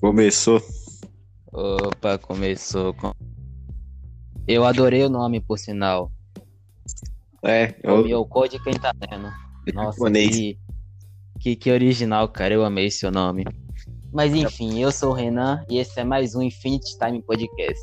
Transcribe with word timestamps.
Começou. 0.00 0.62
Opa, 1.52 2.16
começou 2.18 2.94
com. 2.94 3.12
Eu 4.48 4.64
adorei 4.64 5.04
o 5.04 5.10
nome, 5.10 5.40
por 5.40 5.58
sinal. 5.58 6.10
É, 7.42 7.74
O 7.84 7.90
eu, 7.90 8.04
meu 8.04 8.24
code 8.24 8.62
quem 8.62 8.72
tá 8.74 8.92
vendo. 8.98 9.30
Nossa, 9.74 10.10
que, 10.10 10.58
que, 11.38 11.56
que 11.56 11.70
original, 11.70 12.28
cara. 12.28 12.54
Eu 12.54 12.64
amei 12.64 12.90
seu 12.90 13.10
nome. 13.10 13.44
Mas 14.12 14.34
enfim, 14.34 14.80
eu 14.80 14.90
sou 14.90 15.10
o 15.10 15.14
Renan 15.14 15.64
e 15.68 15.78
esse 15.78 16.00
é 16.00 16.04
mais 16.04 16.34
um 16.34 16.42
Infinity 16.42 16.98
Time 16.98 17.22
Podcast. 17.22 17.80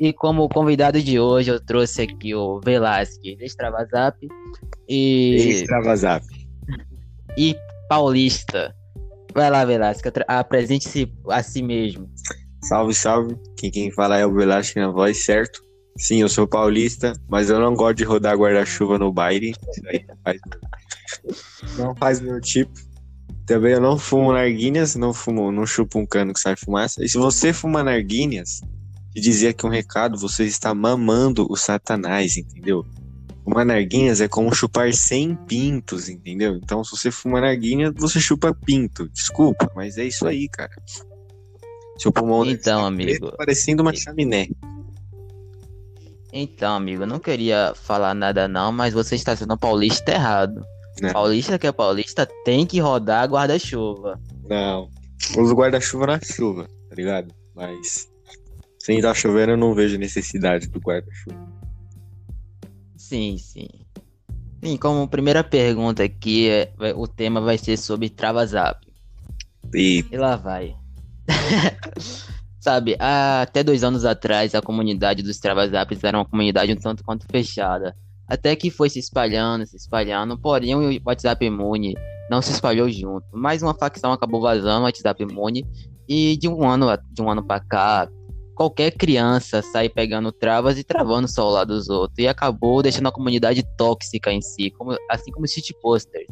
E 0.00 0.12
como 0.12 0.48
convidado 0.48 1.00
de 1.00 1.20
hoje, 1.20 1.50
eu 1.50 1.60
trouxe 1.60 2.02
aqui 2.02 2.34
o 2.34 2.60
Velasquez, 2.60 3.40
Extravazap 3.40 4.16
e, 4.88 5.36
Extravasap. 5.36 6.24
e 7.36 7.54
Paulista. 7.88 8.74
Vai 9.34 9.50
lá, 9.50 9.62
atra- 9.62 10.24
apresente-se 10.28 11.12
a 11.28 11.42
si 11.42 11.62
mesmo. 11.62 12.10
Salve, 12.64 12.94
salve. 12.94 13.36
Quem, 13.56 13.70
quem 13.70 13.90
fala 13.90 14.18
é 14.18 14.26
o 14.26 14.34
Velasquez 14.34 14.84
na 14.84 14.92
voz, 14.92 15.24
certo? 15.24 15.62
Sim, 15.96 16.20
eu 16.20 16.28
sou 16.28 16.46
paulista, 16.46 17.12
mas 17.28 17.50
eu 17.50 17.58
não 17.58 17.74
gosto 17.74 17.96
de 17.98 18.04
rodar 18.04 18.36
guarda-chuva 18.36 18.98
no 18.98 19.12
baile. 19.12 19.50
Isso 19.50 19.86
aí 19.86 20.04
não 21.78 21.94
faz, 21.96 22.20
meu 22.20 22.40
tipo. 22.40 22.72
Também 23.46 23.72
eu 23.72 23.80
não 23.80 23.98
fumo 23.98 24.32
narguinhas, 24.32 24.94
não 24.94 25.12
fumo, 25.12 25.50
não 25.50 25.66
chupo 25.66 25.98
um 25.98 26.06
cano 26.06 26.32
que 26.32 26.40
sai 26.40 26.54
fumaça. 26.56 27.04
E 27.04 27.08
se 27.08 27.18
você 27.18 27.52
fuma 27.52 27.82
narguinhas, 27.82 28.60
te 29.12 29.20
dizia 29.20 29.52
que 29.52 29.66
um 29.66 29.70
recado, 29.70 30.16
você 30.16 30.44
está 30.44 30.72
mamando 30.72 31.46
o 31.50 31.56
satanás, 31.56 32.36
entendeu? 32.36 32.86
Fumar 33.44 33.64
narguinhas 33.64 34.20
é 34.20 34.28
como 34.28 34.54
chupar 34.54 34.92
100 34.92 35.34
pintos, 35.46 36.08
entendeu? 36.08 36.56
Então, 36.56 36.84
se 36.84 36.90
você 36.90 37.10
fuma 37.10 37.40
narguinha, 37.40 37.92
você 37.96 38.20
chupa 38.20 38.54
pinto. 38.54 39.08
Desculpa, 39.08 39.70
mas 39.74 39.96
é 39.96 40.04
isso 40.04 40.26
aí, 40.26 40.48
cara. 40.48 40.70
Seu 41.98 42.12
pulmão 42.12 42.44
Então, 42.44 42.84
amigo. 42.84 43.10
preto, 43.20 43.36
parecendo 43.36 43.82
uma 43.82 43.94
chaminé. 43.94 44.48
Então, 46.32 46.76
amigo, 46.76 47.02
eu 47.02 47.06
não 47.06 47.18
queria 47.18 47.72
falar 47.74 48.14
nada 48.14 48.46
não, 48.46 48.70
mas 48.70 48.94
você 48.94 49.16
está 49.16 49.34
sendo 49.34 49.58
paulista 49.58 50.12
errado. 50.12 50.62
Né? 51.00 51.12
Paulista 51.12 51.58
que 51.58 51.66
é 51.66 51.72
paulista 51.72 52.26
tem 52.44 52.66
que 52.66 52.78
rodar 52.78 53.28
guarda-chuva. 53.28 54.20
Não. 54.48 54.88
Uso 55.36 55.54
guarda-chuva 55.54 56.06
na 56.06 56.20
chuva, 56.20 56.68
tá 56.88 56.94
ligado? 56.94 57.34
Mas 57.54 58.08
sem 58.78 58.96
estar 58.98 59.14
chovendo, 59.14 59.52
eu 59.52 59.56
não 59.56 59.74
vejo 59.74 59.98
necessidade 59.98 60.68
do 60.68 60.78
guarda-chuva. 60.78 61.59
Sim, 63.00 63.38
sim. 63.38 63.66
Sim, 64.62 64.76
como 64.76 65.08
primeira 65.08 65.42
pergunta 65.42 66.04
aqui, 66.04 66.50
é- 66.50 66.70
o 66.94 67.08
tema 67.08 67.40
vai 67.40 67.56
ser 67.56 67.78
sobre 67.78 68.10
Travazap. 68.10 68.86
E 69.74 70.04
E 70.12 70.16
lá 70.18 70.36
vai. 70.36 70.76
Sabe, 72.60 72.94
há 73.00 73.40
até 73.40 73.64
dois 73.64 73.82
anos 73.82 74.04
atrás, 74.04 74.54
a 74.54 74.60
comunidade 74.60 75.22
dos 75.22 75.38
Travazaps 75.38 76.04
era 76.04 76.18
uma 76.18 76.26
comunidade 76.26 76.70
um 76.72 76.76
tanto 76.76 77.02
quanto 77.02 77.24
fechada. 77.26 77.96
Até 78.28 78.54
que 78.54 78.70
foi 78.70 78.90
se 78.90 78.98
espalhando, 78.98 79.66
se 79.66 79.76
espalhando, 79.76 80.38
porém 80.38 80.74
o 80.74 81.00
WhatsApp 81.06 81.42
Imune 81.46 81.94
não 82.28 82.42
se 82.42 82.52
espalhou 82.52 82.88
junto. 82.90 83.24
Mais 83.32 83.62
uma 83.62 83.74
facção 83.74 84.12
acabou 84.12 84.42
vazando 84.42 84.82
o 84.82 84.84
WhatsApp 84.84 85.22
Imune 85.22 85.64
e 86.06 86.36
de 86.36 86.48
um 86.48 86.68
ano, 86.68 86.86
de 87.10 87.22
um 87.22 87.30
ano 87.30 87.42
pra 87.42 87.60
cá, 87.60 88.06
qualquer 88.60 88.90
criança 88.90 89.62
sai 89.62 89.88
pegando 89.88 90.30
travas 90.30 90.76
e 90.78 90.84
travando 90.84 91.26
só 91.26 91.48
o 91.48 91.50
lado 91.50 91.74
dos 91.74 91.88
outros. 91.88 92.18
E 92.18 92.28
acabou 92.28 92.82
deixando 92.82 93.08
a 93.08 93.12
comunidade 93.12 93.64
tóxica 93.78 94.30
em 94.30 94.42
si, 94.42 94.70
como- 94.72 94.94
assim 95.10 95.30
como 95.30 95.46
os 95.46 95.50
shitposters. 95.50 96.26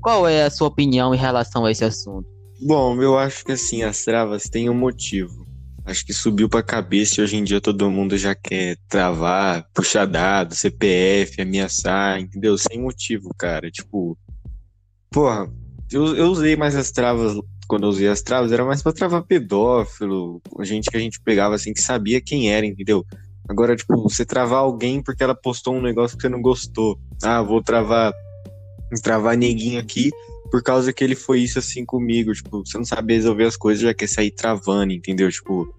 Qual 0.00 0.26
é 0.26 0.44
a 0.44 0.50
sua 0.50 0.68
opinião 0.68 1.14
em 1.14 1.18
relação 1.18 1.66
a 1.66 1.70
esse 1.70 1.84
assunto? 1.84 2.26
Bom, 2.66 3.02
eu 3.02 3.18
acho 3.18 3.44
que 3.44 3.52
assim, 3.52 3.82
as 3.82 4.02
travas 4.02 4.44
têm 4.44 4.70
um 4.70 4.74
motivo. 4.74 5.46
Acho 5.84 6.02
que 6.06 6.14
subiu 6.14 6.48
pra 6.48 6.62
cabeça 6.62 7.20
e 7.20 7.24
hoje 7.24 7.36
em 7.36 7.44
dia 7.44 7.60
todo 7.60 7.90
mundo 7.90 8.16
já 8.16 8.34
quer 8.34 8.78
travar, 8.88 9.66
puxar 9.74 10.06
dado, 10.06 10.54
CPF, 10.54 11.42
ameaçar, 11.42 12.18
entendeu? 12.18 12.56
Sem 12.56 12.80
motivo, 12.80 13.34
cara. 13.36 13.70
Tipo, 13.70 14.16
porra, 15.10 15.46
eu, 15.92 16.16
eu 16.16 16.28
usei 16.28 16.56
mais 16.56 16.74
as 16.74 16.90
travas, 16.90 17.36
quando 17.66 17.84
eu 17.84 17.90
usei 17.90 18.08
as 18.08 18.22
travas, 18.22 18.52
era 18.52 18.64
mais 18.64 18.82
pra 18.82 18.92
travar 18.92 19.22
pedófilo, 19.22 20.40
gente 20.60 20.90
que 20.90 20.96
a 20.96 21.00
gente 21.00 21.20
pegava 21.20 21.54
assim, 21.54 21.72
que 21.72 21.80
sabia 21.80 22.20
quem 22.20 22.52
era, 22.52 22.64
entendeu? 22.64 23.04
Agora, 23.48 23.76
tipo, 23.76 24.02
você 24.02 24.24
travar 24.24 24.60
alguém 24.60 25.02
porque 25.02 25.22
ela 25.22 25.34
postou 25.34 25.74
um 25.74 25.82
negócio 25.82 26.16
que 26.16 26.22
você 26.22 26.28
não 26.28 26.42
gostou. 26.42 26.98
Ah, 27.22 27.42
vou 27.42 27.62
travar, 27.62 28.12
travar 29.02 29.36
neguinho 29.36 29.78
aqui 29.78 30.10
por 30.50 30.62
causa 30.62 30.92
que 30.92 31.02
ele 31.02 31.14
foi 31.14 31.40
isso 31.40 31.58
assim 31.58 31.84
comigo, 31.84 32.32
tipo, 32.32 32.64
você 32.64 32.78
não 32.78 32.84
sabe 32.84 33.14
resolver 33.14 33.44
as 33.44 33.56
coisas, 33.56 33.82
já 33.82 33.94
quer 33.94 34.08
sair 34.08 34.30
travando, 34.30 34.92
entendeu? 34.92 35.30
Tipo, 35.30 35.72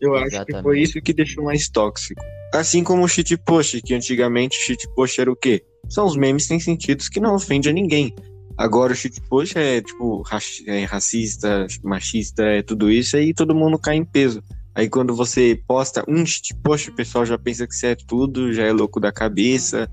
eu 0.00 0.14
acho 0.14 0.44
que 0.44 0.62
foi 0.62 0.80
isso 0.80 1.00
que 1.00 1.12
deixou 1.12 1.44
mais 1.44 1.68
tóxico. 1.68 2.20
Assim 2.52 2.82
como 2.82 3.04
o 3.04 3.08
shitpost, 3.08 3.82
que 3.82 3.94
antigamente 3.94 4.56
o 4.56 4.60
shitpost 4.60 5.20
era 5.20 5.30
o 5.30 5.36
quê? 5.36 5.62
São 5.88 6.06
os 6.06 6.16
memes 6.16 6.46
sem 6.46 6.58
sentidos 6.58 7.08
que 7.08 7.20
não 7.20 7.34
ofendem 7.34 7.70
a 7.70 7.74
ninguém. 7.74 8.14
Agora 8.58 8.92
o 8.92 8.96
shitpost 8.96 9.56
é, 9.56 9.80
tipo, 9.80 10.24
é 10.66 10.84
racista, 10.84 11.64
machista, 11.84 12.42
é 12.42 12.60
tudo 12.60 12.90
isso, 12.90 13.16
aí 13.16 13.32
todo 13.32 13.54
mundo 13.54 13.78
cai 13.78 13.94
em 13.94 14.04
peso. 14.04 14.42
Aí 14.74 14.88
quando 14.88 15.14
você 15.14 15.62
posta 15.64 16.04
um 16.08 16.26
shitpost, 16.26 16.90
o 16.90 16.94
pessoal 16.94 17.24
já 17.24 17.38
pensa 17.38 17.68
que 17.68 17.74
você 17.74 17.88
é 17.88 17.94
tudo, 17.94 18.52
já 18.52 18.64
é 18.64 18.72
louco 18.72 18.98
da 18.98 19.12
cabeça. 19.12 19.88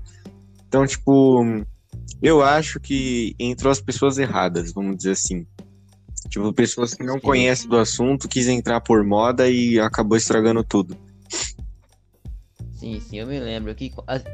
Então, 0.66 0.84
tipo, 0.84 1.44
eu 2.20 2.42
acho 2.42 2.80
que 2.80 3.36
entrou 3.38 3.70
as 3.70 3.80
pessoas 3.80 4.18
erradas, 4.18 4.72
vamos 4.72 4.96
dizer 4.96 5.12
assim. 5.12 5.46
Tipo, 6.28 6.52
pessoas 6.52 6.92
que 6.92 7.04
não 7.04 7.20
conhecem 7.20 7.68
do 7.68 7.76
assunto, 7.76 8.28
quis 8.28 8.48
entrar 8.48 8.80
por 8.80 9.04
moda 9.04 9.48
e 9.48 9.78
acabou 9.78 10.16
estragando 10.16 10.64
tudo. 10.64 10.96
Sim, 12.72 12.98
sim, 13.00 13.18
eu 13.18 13.28
me 13.28 13.38
lembro 13.38 13.72
que 13.76 13.92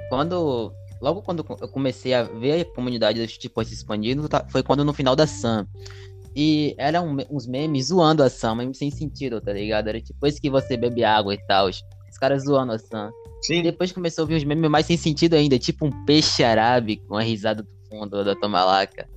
quando. 0.09 0.73
Logo 1.03 1.21
quando 1.21 1.45
eu 1.61 1.69
comecei 1.69 2.15
a 2.15 2.23
ver 2.23 2.61
a 2.61 2.65
comunidade 2.65 3.21
do 3.21 3.27
tipo 3.27 3.63
se 3.65 3.75
expandindo, 3.75 4.29
tá- 4.29 4.47
foi 4.49 4.63
quando 4.63 4.85
no 4.85 4.93
final 4.95 5.17
da 5.17 5.27
Sam. 5.27 5.67
E 6.35 6.75
eram 6.79 7.17
uns 7.29 7.47
memes 7.47 7.89
zoando 7.89 8.23
a 8.23 8.31
Sam, 8.31 8.55
memes 8.55 8.79
sem 8.79 8.91
sentido, 8.91 9.41
tá 9.41 9.53
ligado? 9.53 9.89
Era 9.89 10.01
tipo 10.01 10.25
esse 10.27 10.41
que 10.41 10.49
você 10.49 10.77
bebe 10.77 11.03
água 11.03 11.35
e 11.35 11.47
tal. 11.47 11.69
Os 11.69 11.83
caras 12.21 12.45
zoando 12.45 12.73
a 12.73 12.79
Sam. 12.79 13.11
E 13.43 13.47
Sim. 13.47 13.63
depois 13.65 13.91
começou 13.91 14.25
a 14.25 14.29
vir 14.29 14.37
uns 14.37 14.45
memes 14.45 14.71
mais 14.71 14.87
sem 14.87 14.97
sentido 14.97 15.35
ainda, 15.35 15.59
tipo 15.59 15.85
um 15.85 16.05
peixe 16.05 16.45
árabe 16.45 17.03
com 17.09 17.17
a 17.17 17.23
risada 17.23 17.65
do 17.65 17.69
fundo 17.91 18.25
da 18.25 18.37
Tomalaca. 18.37 19.09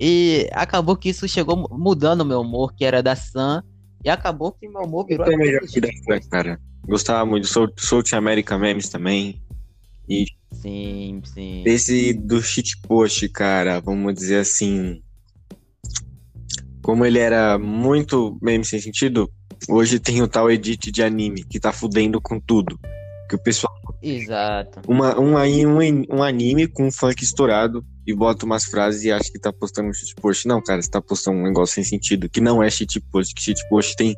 E 0.00 0.48
acabou 0.52 0.96
que 0.96 1.10
isso 1.10 1.28
chegou 1.28 1.56
mu- 1.56 1.68
mudando 1.70 2.22
o 2.22 2.24
meu 2.24 2.40
humor, 2.40 2.72
que 2.74 2.84
era 2.86 3.02
da 3.02 3.14
Sam. 3.14 3.62
E 4.02 4.08
acabou 4.08 4.52
que 4.52 4.66
meu 4.66 4.80
humor 4.82 5.04
virou. 5.06 5.26
Eu 5.26 5.32
também 5.32 5.50
já 5.52 5.58
aquele 5.58 5.70
fui 5.72 5.80
da 5.82 5.88
Fran, 6.04 6.20
cara. 6.30 6.60
Gostava 6.86 7.26
muito. 7.26 7.46
Sou, 7.46 7.68
sou 7.76 8.02
Team 8.02 8.18
America 8.18 8.56
Memes 8.56 8.88
também. 8.88 9.42
Sim, 10.52 11.20
sim. 11.24 11.62
Esse 11.66 12.12
do 12.12 12.42
shitpost, 12.42 13.28
cara, 13.28 13.80
vamos 13.80 14.14
dizer 14.14 14.38
assim. 14.38 15.02
Como 16.82 17.04
ele 17.04 17.18
era 17.18 17.58
muito 17.58 18.38
meme 18.40 18.64
sem 18.64 18.80
sentido, 18.80 19.30
hoje 19.68 19.98
tem 20.00 20.22
o 20.22 20.28
tal 20.28 20.50
edit 20.50 20.90
de 20.90 21.02
anime 21.02 21.44
que 21.44 21.60
tá 21.60 21.72
fudendo 21.72 22.20
com 22.20 22.40
tudo. 22.40 22.78
Que 23.28 23.36
o 23.36 23.38
pessoal. 23.38 23.74
Exato. 24.02 24.80
Uma, 24.88 25.18
um, 25.20 25.36
um, 25.36 26.04
um 26.10 26.22
anime 26.22 26.66
com 26.66 26.86
um 26.86 26.90
funk 26.90 27.22
estourado 27.22 27.84
e 28.06 28.14
bota 28.14 28.46
umas 28.46 28.64
frases 28.64 29.04
e 29.04 29.12
acha 29.12 29.30
que 29.30 29.38
tá 29.38 29.52
postando 29.52 29.90
um 29.90 29.92
shitpost. 29.92 30.48
Não, 30.48 30.62
cara, 30.62 30.80
você 30.80 30.88
tá 30.88 31.00
postando 31.00 31.38
um 31.38 31.42
negócio 31.42 31.74
sem 31.74 31.84
sentido, 31.84 32.28
que 32.28 32.40
não 32.40 32.62
é 32.62 32.70
shitpost, 32.70 33.34
que 33.34 33.42
shitpost 33.42 33.96
tem. 33.96 34.16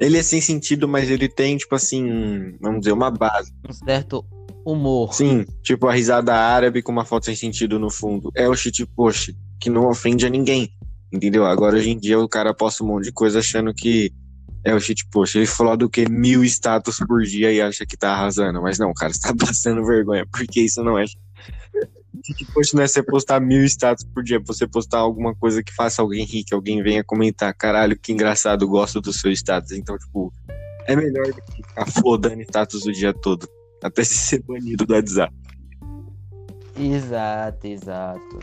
Ele 0.00 0.18
é 0.18 0.22
sem 0.24 0.40
sentido, 0.40 0.88
mas 0.88 1.08
ele 1.08 1.28
tem, 1.28 1.56
tipo 1.56 1.74
assim, 1.74 2.56
vamos 2.60 2.80
dizer, 2.80 2.92
uma 2.92 3.10
base. 3.10 3.52
um 3.66 3.72
certo 3.72 4.26
humor. 4.66 5.14
Sim, 5.14 5.46
tipo 5.62 5.86
a 5.86 5.94
risada 5.94 6.34
árabe 6.34 6.82
com 6.82 6.90
uma 6.90 7.04
foto 7.04 7.26
sem 7.26 7.36
sentido 7.36 7.78
no 7.78 7.88
fundo. 7.90 8.30
É 8.34 8.48
o 8.48 8.54
shitpost, 8.54 9.34
que 9.60 9.70
não 9.70 9.88
ofende 9.88 10.26
a 10.26 10.28
ninguém. 10.28 10.70
Entendeu? 11.12 11.46
Agora 11.46 11.76
hoje 11.76 11.90
em 11.90 11.98
dia 11.98 12.18
o 12.18 12.28
cara 12.28 12.52
posta 12.52 12.82
um 12.82 12.88
monte 12.88 13.04
de 13.04 13.12
coisa 13.12 13.38
achando 13.38 13.72
que 13.72 14.12
é 14.64 14.74
o 14.74 14.80
shitpost. 14.80 15.38
Ele 15.38 15.46
falou 15.46 15.76
do 15.76 15.88
que 15.88 16.08
mil 16.10 16.42
status 16.44 16.98
por 16.98 17.22
dia 17.22 17.52
e 17.52 17.60
acha 17.60 17.86
que 17.86 17.96
tá 17.96 18.10
arrasando. 18.10 18.60
Mas 18.60 18.78
não, 18.78 18.92
cara, 18.92 19.12
você 19.12 19.20
tá 19.20 19.32
passando 19.38 19.84
vergonha, 19.84 20.26
porque 20.30 20.60
isso 20.60 20.82
não 20.82 20.98
é. 20.98 21.04
Shitpost 22.24 22.74
não 22.74 22.82
é 22.82 22.88
você 22.88 23.02
postar 23.02 23.38
mil 23.38 23.64
status 23.66 24.04
por 24.12 24.24
dia, 24.24 24.38
é 24.38 24.40
você 24.40 24.66
postar 24.66 24.98
alguma 24.98 25.34
coisa 25.34 25.62
que 25.62 25.72
faça 25.72 26.02
alguém 26.02 26.24
rir, 26.24 26.42
que 26.42 26.54
alguém 26.54 26.82
venha 26.82 27.04
comentar, 27.04 27.54
caralho, 27.54 27.96
que 27.96 28.10
engraçado, 28.10 28.66
gosto 28.66 29.00
do 29.00 29.12
seu 29.12 29.30
status. 29.30 29.72
Então, 29.72 29.96
tipo, 29.96 30.32
é 30.86 30.96
melhor 30.96 31.26
do 31.26 31.34
que 31.34 31.62
ficar 31.62 31.86
flodando 31.86 32.42
status 32.42 32.84
o 32.84 32.90
dia 32.90 33.12
todo. 33.12 33.48
Até 33.82 34.04
se 34.04 34.14
ser 34.14 34.42
banido 34.42 34.86
do 34.86 34.94
WhatsApp. 34.94 35.34
Exato, 36.78 37.66
exato. 37.66 38.38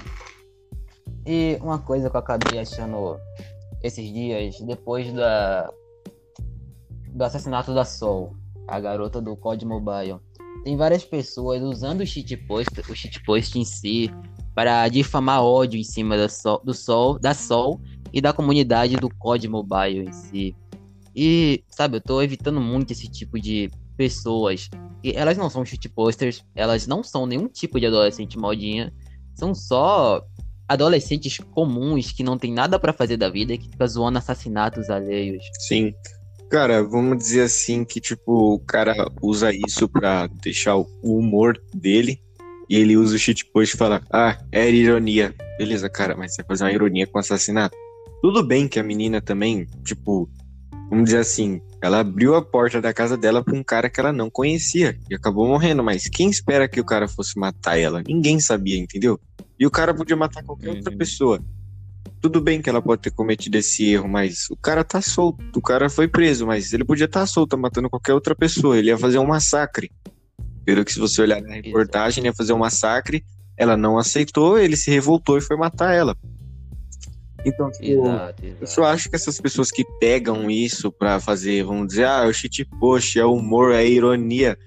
E 1.26 1.58
uma 1.62 1.80
coisa 1.80 2.10
que 2.10 2.16
eu 2.16 2.20
acabei 2.20 2.60
achando 2.60 3.18
esses 3.82 4.12
dias, 4.12 4.60
depois 4.62 5.12
da 5.14 5.72
do 7.08 7.24
assassinato 7.24 7.74
da 7.74 7.86
Sol, 7.86 8.36
a 8.68 8.80
garota 8.80 9.22
do 9.22 9.36
COD 9.36 9.66
Mobile, 9.66 10.20
tem 10.64 10.76
várias 10.76 11.06
pessoas 11.06 11.62
usando 11.62 12.02
o 12.02 12.06
shitpost, 12.06 12.72
o 12.90 12.96
shitpost 12.96 13.60
em 13.60 13.66
si 13.66 14.10
para 14.56 14.88
difamar 14.88 15.44
ódio 15.44 15.80
em 15.80 15.84
cima 15.84 16.18
da 16.18 16.28
Sol, 16.30 16.62
do 16.64 16.74
Sol, 16.74 17.20
da 17.20 17.34
Sol 17.34 17.80
e 18.12 18.20
da 18.20 18.34
comunidade 18.34 18.96
do 18.96 19.10
COD 19.10 19.48
Mobile 19.48 20.08
em 20.08 20.12
si. 20.12 20.56
E, 21.16 21.64
sabe, 21.70 21.98
eu 21.98 22.02
tô 22.02 22.22
evitando 22.22 22.60
muito 22.60 22.92
esse 22.92 23.08
tipo 23.08 23.40
de 23.40 23.70
pessoas. 23.98 24.70
E 25.04 25.12
elas 25.12 25.38
não 25.38 25.50
são 25.50 25.66
shitposters, 25.66 26.44
elas 26.56 26.88
não 26.88 27.04
são 27.04 27.26
nenhum 27.26 27.48
tipo 27.48 27.80
de 27.80 27.86
adolescente 27.86 28.38
modinha. 28.38 28.94
São 29.36 29.54
só 29.54 30.24
adolescentes 30.68 31.38
comuns 31.52 32.12
que 32.12 32.24
não 32.24 32.38
tem 32.38 32.54
nada 32.54 32.80
para 32.80 32.94
fazer 32.94 33.18
da 33.18 33.30
vida 33.30 33.54
e 33.54 33.58
que 33.58 33.70
fica 33.70 33.88
zoando 33.88 34.18
assassinatos 34.18 34.90
alheios. 34.90 35.44
Sim. 35.60 35.94
Cara, 36.50 36.84
vamos 36.84 37.18
dizer 37.18 37.42
assim 37.42 37.84
que, 37.84 38.00
tipo, 38.00 38.54
o 38.54 38.60
cara 38.60 38.94
usa 39.22 39.52
isso 39.52 39.90
pra 39.90 40.28
deixar 40.28 40.78
o 40.78 40.88
humor 41.02 41.60
dele 41.74 42.22
e 42.70 42.76
ele 42.76 42.96
usa 42.96 43.16
o 43.16 43.20
shitpost 43.20 43.76
e 43.76 43.78
fala, 43.78 44.02
ah, 44.12 44.38
era 44.52 44.70
ironia. 44.70 45.34
Beleza, 45.58 45.90
cara, 45.90 46.16
mas 46.16 46.34
você 46.34 46.44
vai 46.44 46.50
fazer 46.50 46.64
uma 46.66 46.72
ironia 46.72 47.08
com 47.08 47.18
assassinato. 47.18 47.76
Tudo 48.22 48.44
bem 48.44 48.68
que 48.68 48.80
a 48.80 48.84
menina 48.84 49.20
também, 49.20 49.68
tipo, 49.84 50.30
vamos 50.90 51.06
dizer 51.06 51.20
assim, 51.20 51.60
ela 51.84 52.00
abriu 52.00 52.34
a 52.34 52.42
porta 52.42 52.80
da 52.80 52.94
casa 52.94 53.18
dela 53.18 53.44
pra 53.44 53.54
um 53.54 53.62
cara 53.62 53.90
que 53.90 54.00
ela 54.00 54.14
não 54.14 54.30
conhecia 54.30 54.98
e 55.10 55.14
acabou 55.14 55.46
morrendo, 55.46 55.84
mas 55.84 56.08
quem 56.08 56.30
espera 56.30 56.66
que 56.66 56.80
o 56.80 56.86
cara 56.86 57.10
fosse 57.10 57.38
matar 57.38 57.78
ela? 57.78 58.02
Ninguém 58.08 58.40
sabia, 58.40 58.78
entendeu? 58.78 59.20
E 59.60 59.68
o 59.68 59.70
cara 59.70 59.94
podia 59.94 60.16
matar 60.16 60.42
qualquer 60.44 60.70
outra 60.70 60.96
pessoa. 60.96 61.44
Tudo 62.22 62.40
bem 62.40 62.62
que 62.62 62.70
ela 62.70 62.82
pode 62.82 63.02
ter 63.02 63.12
cometido 63.12 63.58
esse 63.58 63.86
erro, 63.86 64.08
mas 64.08 64.50
o 64.50 64.56
cara 64.56 64.82
tá 64.82 65.02
solto. 65.02 65.44
O 65.58 65.62
cara 65.62 65.90
foi 65.90 66.08
preso, 66.08 66.48
mas 66.48 66.72
ele 66.72 66.86
podia 66.86 67.04
estar 67.04 67.20
tá 67.20 67.26
solto 67.26 67.58
matando 67.58 67.90
qualquer 67.90 68.14
outra 68.14 68.34
pessoa. 68.34 68.78
Ele 68.78 68.88
ia 68.88 68.98
fazer 68.98 69.20
um 69.20 69.28
massacre. 69.28 69.92
Pelo 70.64 70.86
que 70.86 70.94
se 70.94 71.00
você 71.02 71.22
olhar 71.22 71.42
na 71.42 71.56
reportagem, 71.56 72.22
ele 72.22 72.30
ia 72.30 72.34
fazer 72.34 72.54
um 72.54 72.60
massacre. 72.60 73.26
Ela 73.58 73.76
não 73.76 73.98
aceitou, 73.98 74.58
ele 74.58 74.78
se 74.78 74.90
revoltou 74.90 75.38
e 75.38 75.42
foi 75.42 75.58
matar 75.58 75.94
ela. 75.94 76.16
Então, 77.46 77.70
tipo, 77.72 78.06
exato, 78.06 78.46
exato. 78.46 78.62
eu 78.62 78.68
só 78.68 78.84
acho 78.86 79.10
que 79.10 79.16
essas 79.16 79.40
pessoas 79.40 79.70
que 79.70 79.84
pegam 80.00 80.50
isso 80.50 80.92
pra 80.92 81.20
fazer, 81.20 81.64
vamos 81.64 81.88
dizer, 81.88 82.06
ah, 82.06 82.26
o 82.26 82.34
shit 82.34 82.66
post, 82.80 83.20
é 83.20 83.26
humor, 83.26 83.74
é 83.74 83.86
ironia. 83.86 84.58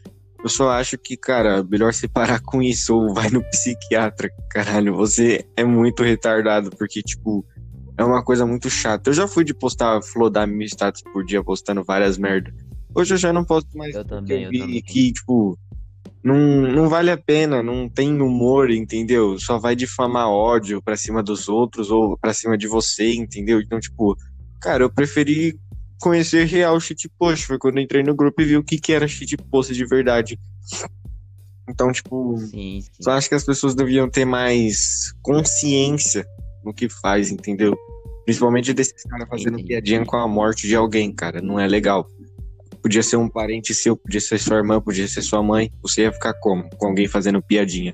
Eu 0.43 0.49
só 0.49 0.71
acho 0.71 0.97
que, 0.99 1.17
cara, 1.17 1.63
melhor 1.65 1.93
você 1.93 2.07
parar 2.07 2.41
com 2.41 2.63
isso 2.63 2.95
ou 2.95 3.13
vai 3.15 3.31
no 3.31 3.43
psiquiatra, 3.51 4.31
caralho. 4.51 4.95
Você 4.95 5.45
é 5.57 5.65
muito 5.65 6.03
retardado, 6.03 6.71
porque, 6.71 7.03
tipo, 7.03 7.45
é 7.99 8.05
uma 8.05 8.23
coisa 8.23 8.47
muito 8.47 8.69
chata. 8.69 9.11
Eu 9.11 9.15
já 9.15 9.27
fui 9.27 9.43
de 9.43 9.55
postar, 9.55 10.01
flodar 10.03 10.47
meu 10.47 10.67
status 10.67 11.03
por 11.13 11.25
dia 11.25 11.43
postando 11.43 11.83
várias 11.83 12.19
merdas. 12.19 12.55
Hoje 12.95 13.15
eu 13.15 13.19
já 13.19 13.33
não 13.33 13.45
posto 13.45 13.77
mais. 13.77 13.95
Eu 13.95 14.05
também, 14.05 14.45
eu, 14.45 14.51
vi 14.51 14.61
também. 14.61 14.83
que, 14.83 15.13
tipo, 15.13 15.59
não, 16.27 16.63
não 16.63 16.89
vale 16.89 17.09
a 17.09 17.17
pena, 17.17 17.63
não 17.63 17.89
tem 17.89 18.21
humor, 18.21 18.69
entendeu? 18.69 19.39
Só 19.39 19.61
vai 19.61 19.77
difamar 19.77 20.29
ódio 20.29 20.83
pra 20.83 20.97
cima 20.97 21.23
dos 21.23 21.49
outros 21.49 21.89
ou 21.89 22.19
pra 22.19 22.35
cima 22.35 22.59
de 22.59 22.67
você, 22.67 23.15
entendeu? 23.15 23.61
Então, 23.61 23.79
tipo, 23.79 24.17
cara, 24.61 24.83
eu 24.83 24.91
preferi 24.91 25.57
conhecer 26.01 26.45
real 26.45 26.81
shitpost. 26.81 27.47
Foi 27.47 27.59
quando 27.59 27.79
eu 27.79 27.85
entrei 27.85 28.03
no 28.03 28.13
grupo 28.13 28.43
e 28.43 28.45
vi 28.45 28.57
o 28.57 28.65
que, 28.65 28.77
que 28.77 28.93
era 28.93 29.07
shitpost 29.07 29.73
de 29.73 29.87
verdade. 29.87 30.37
Então, 31.69 31.93
tipo, 31.93 32.37
sim, 32.39 32.81
sim. 32.81 32.91
só 33.01 33.13
acho 33.13 33.29
que 33.29 33.35
as 33.37 33.45
pessoas 33.45 33.77
deviam 33.77 34.11
ter 34.11 34.25
mais 34.25 35.13
consciência 35.23 36.27
no 36.65 36.75
que 36.75 36.89
faz, 36.89 37.31
entendeu? 37.31 37.77
Principalmente 38.25 38.73
desses 38.73 39.05
caras 39.05 39.29
fazendo 39.29 39.63
piadinha 39.65 40.05
com 40.05 40.17
a 40.17 40.27
morte 40.27 40.67
de 40.67 40.75
alguém, 40.75 41.13
cara. 41.13 41.41
Não 41.41 41.61
é 41.61 41.69
legal. 41.69 42.05
Podia 42.87 43.03
ser 43.03 43.17
um 43.17 43.29
parente 43.29 43.75
seu, 43.75 43.97
podia 43.97 44.21
ser 44.21 44.39
sua 44.39 44.59
irmã, 44.59 44.81
podia 44.81 45.09
ser 45.09 45.21
sua 45.21 45.43
mãe. 45.43 45.73
Você 45.83 46.03
ia 46.03 46.13
ficar 46.13 46.33
como? 46.35 46.71
Com 46.77 46.87
alguém 46.87 47.09
fazendo 47.09 47.43
piadinha. 47.43 47.93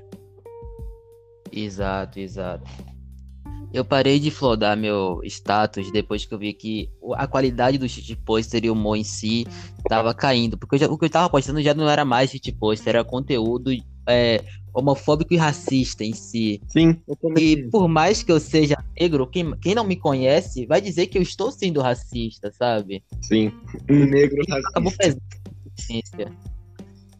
Exato, 1.51 2.19
exato. 2.19 2.63
Eu 3.73 3.83
parei 3.83 4.19
de 4.19 4.29
flodar 4.29 4.77
meu 4.77 5.19
status 5.23 5.91
depois 5.91 6.25
que 6.25 6.33
eu 6.35 6.37
vi 6.37 6.53
que 6.53 6.91
a 7.15 7.25
qualidade 7.25 7.79
do 7.79 7.89
shitposter 7.89 8.65
e 8.65 8.69
o 8.69 8.73
humor 8.73 8.95
em 8.95 9.03
si 9.03 9.47
tava 9.89 10.13
caindo. 10.13 10.59
Porque 10.59 10.77
já, 10.77 10.85
o 10.85 10.95
que 10.95 11.05
eu 11.05 11.09
tava 11.09 11.27
postando 11.27 11.59
já 11.59 11.73
não 11.73 11.89
era 11.89 12.05
mais 12.05 12.29
shitposter, 12.29 12.89
era 12.93 13.03
conteúdo 13.03 13.71
é, 14.07 14.43
homofóbico 14.73 15.33
e 15.33 15.37
racista 15.37 16.03
em 16.03 16.13
si. 16.13 16.61
Sim. 16.67 16.99
E 17.37 17.69
por 17.69 17.87
mais 17.87 18.23
que 18.23 18.31
eu 18.31 18.39
seja 18.39 18.75
negro, 18.99 19.27
quem, 19.27 19.55
quem 19.59 19.75
não 19.75 19.83
me 19.83 19.95
conhece 19.95 20.65
vai 20.65 20.81
dizer 20.81 21.07
que 21.07 21.17
eu 21.17 21.21
estou 21.21 21.51
sendo 21.51 21.81
racista, 21.81 22.51
sabe? 22.51 23.03
Sim. 23.21 23.51
Um 23.89 24.05
negro 24.05 24.41
racista. 24.49 24.69
Acabou 24.69 24.91
pesando. 24.97 25.21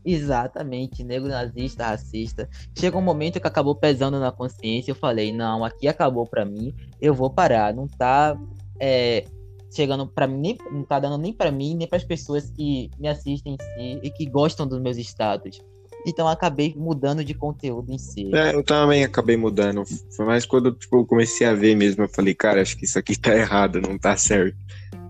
Exatamente, 0.06 1.04
negro 1.04 1.30
nazista, 1.30 1.88
racista. 1.88 2.50
Chega 2.78 2.98
um 2.98 3.02
momento 3.02 3.40
que 3.40 3.48
acabou 3.48 3.76
pesando 3.76 4.20
na 4.20 4.32
consciência. 4.32 4.92
Eu 4.92 4.96
falei, 4.96 5.32
não, 5.32 5.64
aqui 5.64 5.88
acabou 5.88 6.26
para 6.26 6.44
mim, 6.44 6.74
eu 7.00 7.14
vou 7.14 7.30
parar. 7.30 7.74
Não 7.74 7.88
tá 7.88 8.38
é, 8.80 9.26
chegando 9.74 10.06
para 10.06 10.28
mim, 10.28 10.58
não 10.72 10.84
tá 10.84 11.00
dando 11.00 11.18
nem 11.18 11.32
para 11.32 11.52
mim, 11.52 11.76
nem 11.76 11.88
para 11.88 11.98
as 11.98 12.04
pessoas 12.04 12.50
que 12.50 12.92
me 13.00 13.08
assistem 13.08 13.56
em 13.56 13.58
si 13.58 14.00
e 14.04 14.10
que 14.12 14.26
gostam 14.26 14.68
dos 14.68 14.80
meus 14.82 14.98
status. 14.98 15.62
Então 16.06 16.28
acabei 16.28 16.74
mudando 16.76 17.24
de 17.24 17.34
conteúdo 17.34 17.92
em 17.92 17.98
si. 17.98 18.34
É, 18.34 18.54
eu 18.54 18.64
também 18.64 19.04
acabei 19.04 19.38
mudando. 19.38 19.84
Foi 20.16 20.26
mais 20.26 20.46
quando 20.46 20.72
tipo, 20.72 20.98
eu 20.98 21.06
comecei 21.06 21.48
a 21.48 21.54
ver 21.54 21.76
mesmo. 21.76 22.04
Eu 22.04 22.10
falei, 22.10 22.34
cara, 22.34 22.62
acho 22.62 22.78
que 22.78 22.86
isso 22.86 23.00
aqui 23.00 23.18
tá 23.18 23.34
errado, 23.36 23.82
não 23.82 23.98
tá 23.98 24.18
certo. 24.18 24.58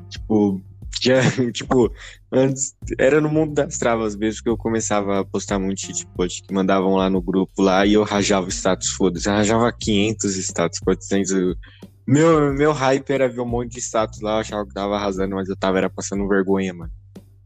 Tipo, 0.09 0.61
já, 1.01 1.19
tipo, 1.51 1.91
antes 2.31 2.75
era 2.97 3.19
no 3.19 3.29
mundo 3.29 3.53
das 3.53 3.77
travas 3.77 4.15
mesmo 4.15 4.43
que 4.43 4.49
eu 4.49 4.57
começava 4.57 5.19
a 5.19 5.25
postar 5.25 5.59
muito 5.59 5.81
shitpost 5.81 6.43
que 6.43 6.53
mandavam 6.53 6.95
lá 6.95 7.09
no 7.09 7.21
grupo 7.21 7.61
lá 7.61 7.85
e 7.85 7.93
eu 7.93 8.03
rajava 8.03 8.49
status, 8.49 8.89
foda-se. 8.89 9.27
Eu 9.27 9.33
rajava 9.33 9.71
500 9.71 10.35
status, 10.37 10.79
400. 10.79 11.57
Meu, 12.05 12.53
meu 12.53 12.71
hype 12.71 13.09
era 13.09 13.29
ver 13.29 13.41
um 13.41 13.45
monte 13.45 13.73
de 13.73 13.79
status 13.79 14.21
lá, 14.21 14.33
eu 14.33 14.39
achava 14.39 14.65
que 14.65 14.73
tava 14.73 14.95
arrasando, 14.95 15.35
mas 15.35 15.49
eu 15.49 15.55
tava 15.55 15.77
era 15.77 15.89
passando 15.89 16.27
vergonha, 16.27 16.73
mano. 16.73 16.91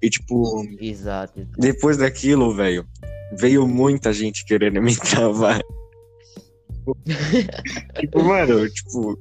E 0.01 0.09
tipo, 0.09 0.63
exato, 0.79 1.39
exato. 1.39 1.59
depois 1.59 1.97
daquilo, 1.97 2.53
velho, 2.53 2.85
veio 3.33 3.67
muita 3.67 4.13
gente 4.13 4.45
querendo 4.45 4.81
me 4.81 4.95
travar. 4.97 5.61
tipo, 7.99 8.23
mano, 8.23 8.69
tipo, 8.69 9.19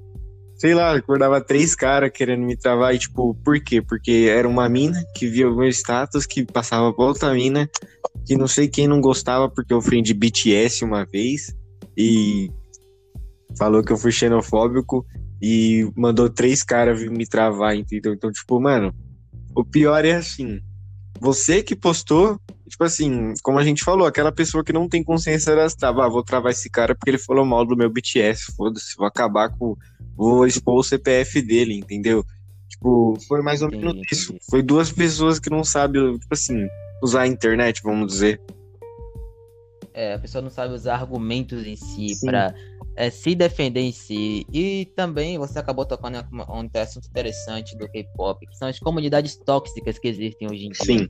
sei 0.56 0.74
lá, 0.74 0.94
acordava 0.94 1.40
três 1.40 1.74
caras 1.74 2.10
querendo 2.12 2.44
me 2.44 2.56
travar 2.56 2.94
e, 2.94 2.98
tipo, 2.98 3.34
por 3.44 3.60
quê? 3.60 3.82
Porque 3.82 4.28
era 4.30 4.48
uma 4.48 4.68
mina 4.68 5.02
que 5.14 5.26
via 5.26 5.48
o 5.48 5.56
meu 5.56 5.68
status, 5.68 6.26
que 6.26 6.44
passava 6.44 6.92
pra 6.92 7.04
outra 7.04 7.32
mina, 7.34 7.68
que 8.24 8.36
não 8.36 8.48
sei 8.48 8.68
quem 8.68 8.88
não 8.88 9.00
gostava 9.00 9.48
porque 9.48 9.72
eu 9.72 9.78
ofendi 9.78 10.14
BTS 10.14 10.84
uma 10.84 11.04
vez 11.04 11.54
e 11.96 12.50
falou 13.58 13.82
que 13.82 13.92
eu 13.92 13.96
fui 13.96 14.12
xenofóbico 14.12 15.04
e 15.40 15.90
mandou 15.94 16.30
três 16.30 16.62
caras 16.62 17.02
me 17.02 17.26
travar, 17.26 17.76
entendeu? 17.76 18.14
Então, 18.14 18.30
tipo, 18.30 18.60
mano, 18.60 18.94
o 19.54 19.64
pior 19.64 20.04
é 20.04 20.12
assim, 20.12 20.60
você 21.20 21.62
que 21.62 21.76
postou, 21.76 22.40
tipo 22.68 22.84
assim, 22.84 23.34
como 23.42 23.58
a 23.58 23.64
gente 23.64 23.84
falou, 23.84 24.06
aquela 24.06 24.32
pessoa 24.32 24.64
que 24.64 24.72
não 24.72 24.88
tem 24.88 25.02
consciência 25.02 25.54
das 25.54 25.74
travas, 25.74 26.06
ah, 26.06 26.08
vou 26.08 26.22
travar 26.22 26.52
esse 26.52 26.68
cara 26.68 26.94
porque 26.94 27.10
ele 27.10 27.18
falou 27.18 27.44
mal 27.44 27.64
do 27.64 27.76
meu 27.76 27.90
BTS, 27.90 28.52
foda-se, 28.56 28.96
vou 28.96 29.06
acabar 29.06 29.50
com. 29.50 29.76
Vou 30.16 30.46
expor 30.46 30.78
o 30.78 30.82
CPF 30.82 31.42
dele, 31.42 31.74
entendeu? 31.74 32.24
Tipo, 32.68 33.18
foi 33.28 33.42
mais 33.42 33.62
ou 33.62 33.70
menos 33.70 33.94
isso. 34.10 34.34
Foi 34.50 34.62
duas 34.62 34.90
pessoas 34.90 35.38
que 35.38 35.50
não 35.50 35.62
sabem, 35.62 36.18
tipo 36.18 36.32
assim, 36.32 36.66
usar 37.02 37.22
a 37.22 37.26
internet, 37.26 37.82
vamos 37.82 38.12
dizer. 38.12 38.40
É, 39.92 40.14
a 40.14 40.18
pessoa 40.18 40.42
não 40.42 40.50
sabe 40.50 40.74
usar 40.74 40.96
argumentos 40.96 41.66
em 41.66 41.76
si 41.76 42.20
para 42.24 42.54
é, 42.96 43.10
se 43.10 43.34
defender 43.34 43.80
em 43.80 43.92
si. 43.92 44.46
E 44.52 44.86
também 44.96 45.38
você 45.38 45.58
acabou 45.58 45.84
tocando 45.84 46.18
um, 46.32 46.62
um 46.64 46.80
assunto 46.80 47.08
interessante 47.08 47.76
do 47.76 47.88
K-pop, 47.88 48.46
que 48.46 48.56
são 48.56 48.68
as 48.68 48.78
comunidades 48.78 49.36
tóxicas 49.36 49.98
que 49.98 50.08
existem 50.08 50.48
hoje 50.50 50.66
em 50.66 50.70
dia. 50.70 50.84
Sim. 50.84 51.08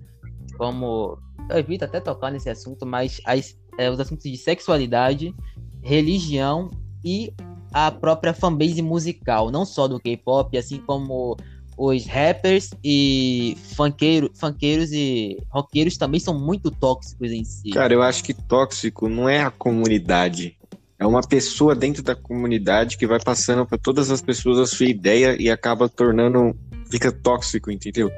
Como. 0.58 1.18
Evito 1.50 1.84
até 1.84 2.00
tocar 2.00 2.30
nesse 2.30 2.50
assunto, 2.50 2.84
mas 2.84 3.20
as, 3.24 3.56
é, 3.78 3.90
os 3.90 4.00
assuntos 4.00 4.30
de 4.30 4.36
sexualidade, 4.36 5.34
religião 5.82 6.70
e 7.04 7.32
a 7.72 7.90
própria 7.90 8.32
fanbase 8.32 8.82
musical, 8.82 9.50
não 9.50 9.64
só 9.64 9.86
do 9.86 10.00
K-pop, 10.00 10.56
assim 10.56 10.78
como 10.78 11.36
os 11.76 12.06
rappers 12.06 12.70
e 12.82 13.56
funkeiros, 13.74 14.30
funkeiros 14.34 14.92
e 14.92 15.36
roqueiros 15.50 15.96
também 15.96 16.18
são 16.18 16.38
muito 16.38 16.70
tóxicos 16.70 17.30
em 17.30 17.44
si. 17.44 17.70
Cara, 17.70 17.92
eu 17.92 18.02
acho 18.02 18.24
que 18.24 18.32
tóxico 18.32 19.08
não 19.08 19.28
é 19.28 19.42
a 19.42 19.50
comunidade, 19.50 20.56
é 20.98 21.06
uma 21.06 21.20
pessoa 21.20 21.74
dentro 21.74 22.02
da 22.02 22.14
comunidade 22.14 22.96
que 22.96 23.06
vai 23.06 23.20
passando 23.20 23.66
para 23.66 23.76
todas 23.76 24.10
as 24.10 24.22
pessoas 24.22 24.58
a 24.58 24.66
sua 24.66 24.86
ideia 24.86 25.36
e 25.40 25.50
acaba 25.50 25.88
tornando. 25.88 26.56
fica 26.90 27.12
tóxico, 27.12 27.70
entendeu? 27.70 28.10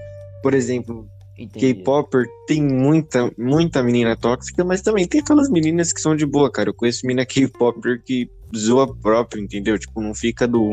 Por 0.42 0.54
exemplo, 0.54 1.08
K-Popper 1.46 2.26
tem 2.46 2.62
muita, 2.62 3.30
muita 3.38 3.82
menina 3.82 4.16
tóxica, 4.16 4.64
mas 4.64 4.82
também 4.82 5.06
tem 5.06 5.20
aquelas 5.20 5.48
meninas 5.48 5.92
que 5.92 6.00
são 6.00 6.16
de 6.16 6.26
boa, 6.26 6.50
cara. 6.50 6.70
Eu 6.70 6.74
conheço 6.74 7.06
menina 7.06 7.24
K-Popper 7.24 8.02
que 8.04 8.28
zoa 8.56 8.92
próprio, 8.96 9.42
entendeu? 9.42 9.78
Tipo, 9.78 10.00
não 10.00 10.14
fica 10.14 10.48
do. 10.48 10.70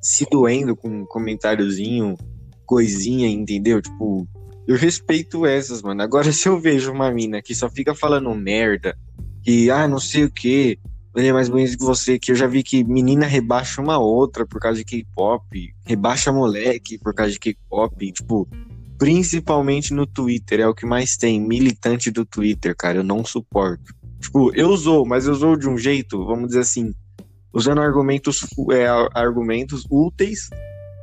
se 0.00 0.26
doendo 0.30 0.74
com 0.74 0.88
um 0.88 1.04
comentáriozinho, 1.04 2.16
coisinha, 2.64 3.28
entendeu? 3.28 3.82
Tipo, 3.82 4.26
eu 4.66 4.76
respeito 4.76 5.44
essas, 5.44 5.82
mano. 5.82 6.02
Agora, 6.02 6.30
se 6.32 6.48
eu 6.48 6.58
vejo 6.58 6.90
uma 6.92 7.10
mina 7.10 7.42
que 7.42 7.54
só 7.54 7.68
fica 7.68 7.94
falando 7.94 8.34
merda, 8.34 8.96
que, 9.42 9.70
ah, 9.70 9.86
não 9.86 10.00
sei 10.00 10.24
o 10.24 10.30
que, 10.30 10.78
ele 11.14 11.28
é 11.28 11.32
mais 11.32 11.48
bonito 11.48 11.78
que 11.78 11.84
você, 11.84 12.18
que 12.18 12.32
eu 12.32 12.36
já 12.36 12.46
vi 12.46 12.62
que 12.62 12.84
menina 12.84 13.26
rebaixa 13.26 13.80
uma 13.80 13.98
outra 13.98 14.46
por 14.46 14.60
causa 14.60 14.78
de 14.78 14.84
K-pop, 14.84 15.74
rebaixa 15.84 16.32
moleque 16.32 16.98
por 16.98 17.14
causa 17.14 17.32
de 17.32 17.38
K-pop, 17.38 18.12
tipo, 18.12 18.48
principalmente 18.98 19.92
no 19.92 20.06
Twitter, 20.06 20.60
é 20.60 20.66
o 20.66 20.74
que 20.74 20.86
mais 20.86 21.16
tem, 21.16 21.40
militante 21.40 22.10
do 22.10 22.24
Twitter, 22.24 22.74
cara, 22.76 22.98
eu 22.98 23.04
não 23.04 23.24
suporto. 23.24 23.94
Tipo, 24.20 24.54
eu 24.54 24.68
usou, 24.68 25.06
mas 25.06 25.26
eu 25.26 25.32
usou 25.32 25.56
de 25.56 25.68
um 25.68 25.76
jeito, 25.76 26.24
vamos 26.24 26.48
dizer 26.48 26.60
assim, 26.60 26.94
usando 27.52 27.80
argumentos, 27.80 28.40
é, 28.72 28.86
argumentos 29.14 29.84
úteis 29.90 30.48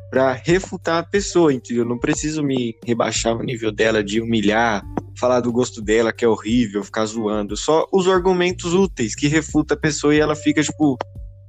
para 0.09 0.33
refutar 0.33 0.99
a 0.99 1.03
pessoa, 1.03 1.51
entendeu? 1.51 1.83
Eu 1.83 1.89
não 1.89 1.97
preciso 1.97 2.43
me 2.43 2.77
rebaixar 2.85 3.35
o 3.35 3.41
nível 3.41 3.71
dela 3.71 4.03
de 4.03 4.21
humilhar, 4.21 4.83
falar 5.19 5.39
do 5.39 5.51
gosto 5.51 5.81
dela 5.81 6.13
que 6.13 6.23
é 6.23 6.27
horrível, 6.27 6.83
ficar 6.83 7.05
zoando. 7.05 7.57
Só 7.57 7.87
os 7.91 8.07
argumentos 8.07 8.73
úteis 8.73 9.15
que 9.15 9.27
refuta 9.27 9.73
a 9.73 9.77
pessoa 9.77 10.13
e 10.13 10.19
ela 10.19 10.35
fica, 10.35 10.61
tipo, 10.61 10.97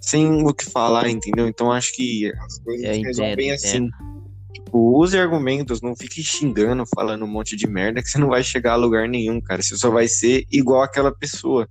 sem 0.01 0.43
o 0.43 0.55
que 0.55 0.65
falar, 0.65 1.09
entendeu? 1.09 1.47
Então 1.47 1.71
acho 1.71 1.95
que 1.95 2.33
as 2.33 2.59
coisas 2.61 2.85
é, 2.85 2.93
resolvem 2.95 3.51
assim. 3.51 3.91
Tipo, 4.75 4.99
use 4.99 5.17
argumentos, 5.17 5.81
não 5.81 5.95
fique 5.95 6.21
xingando, 6.21 6.83
falando 6.93 7.25
um 7.25 7.29
monte 7.29 7.55
de 7.55 7.65
merda 7.65 8.03
que 8.03 8.09
você 8.09 8.19
não 8.19 8.27
vai 8.27 8.43
chegar 8.43 8.73
a 8.73 8.77
lugar 8.77 9.09
nenhum, 9.09 9.41
cara. 9.41 9.63
Você 9.63 9.77
só 9.77 9.89
vai 9.89 10.09
ser 10.09 10.45
igual 10.51 10.83
aquela 10.83 11.15
pessoa. 11.15 11.69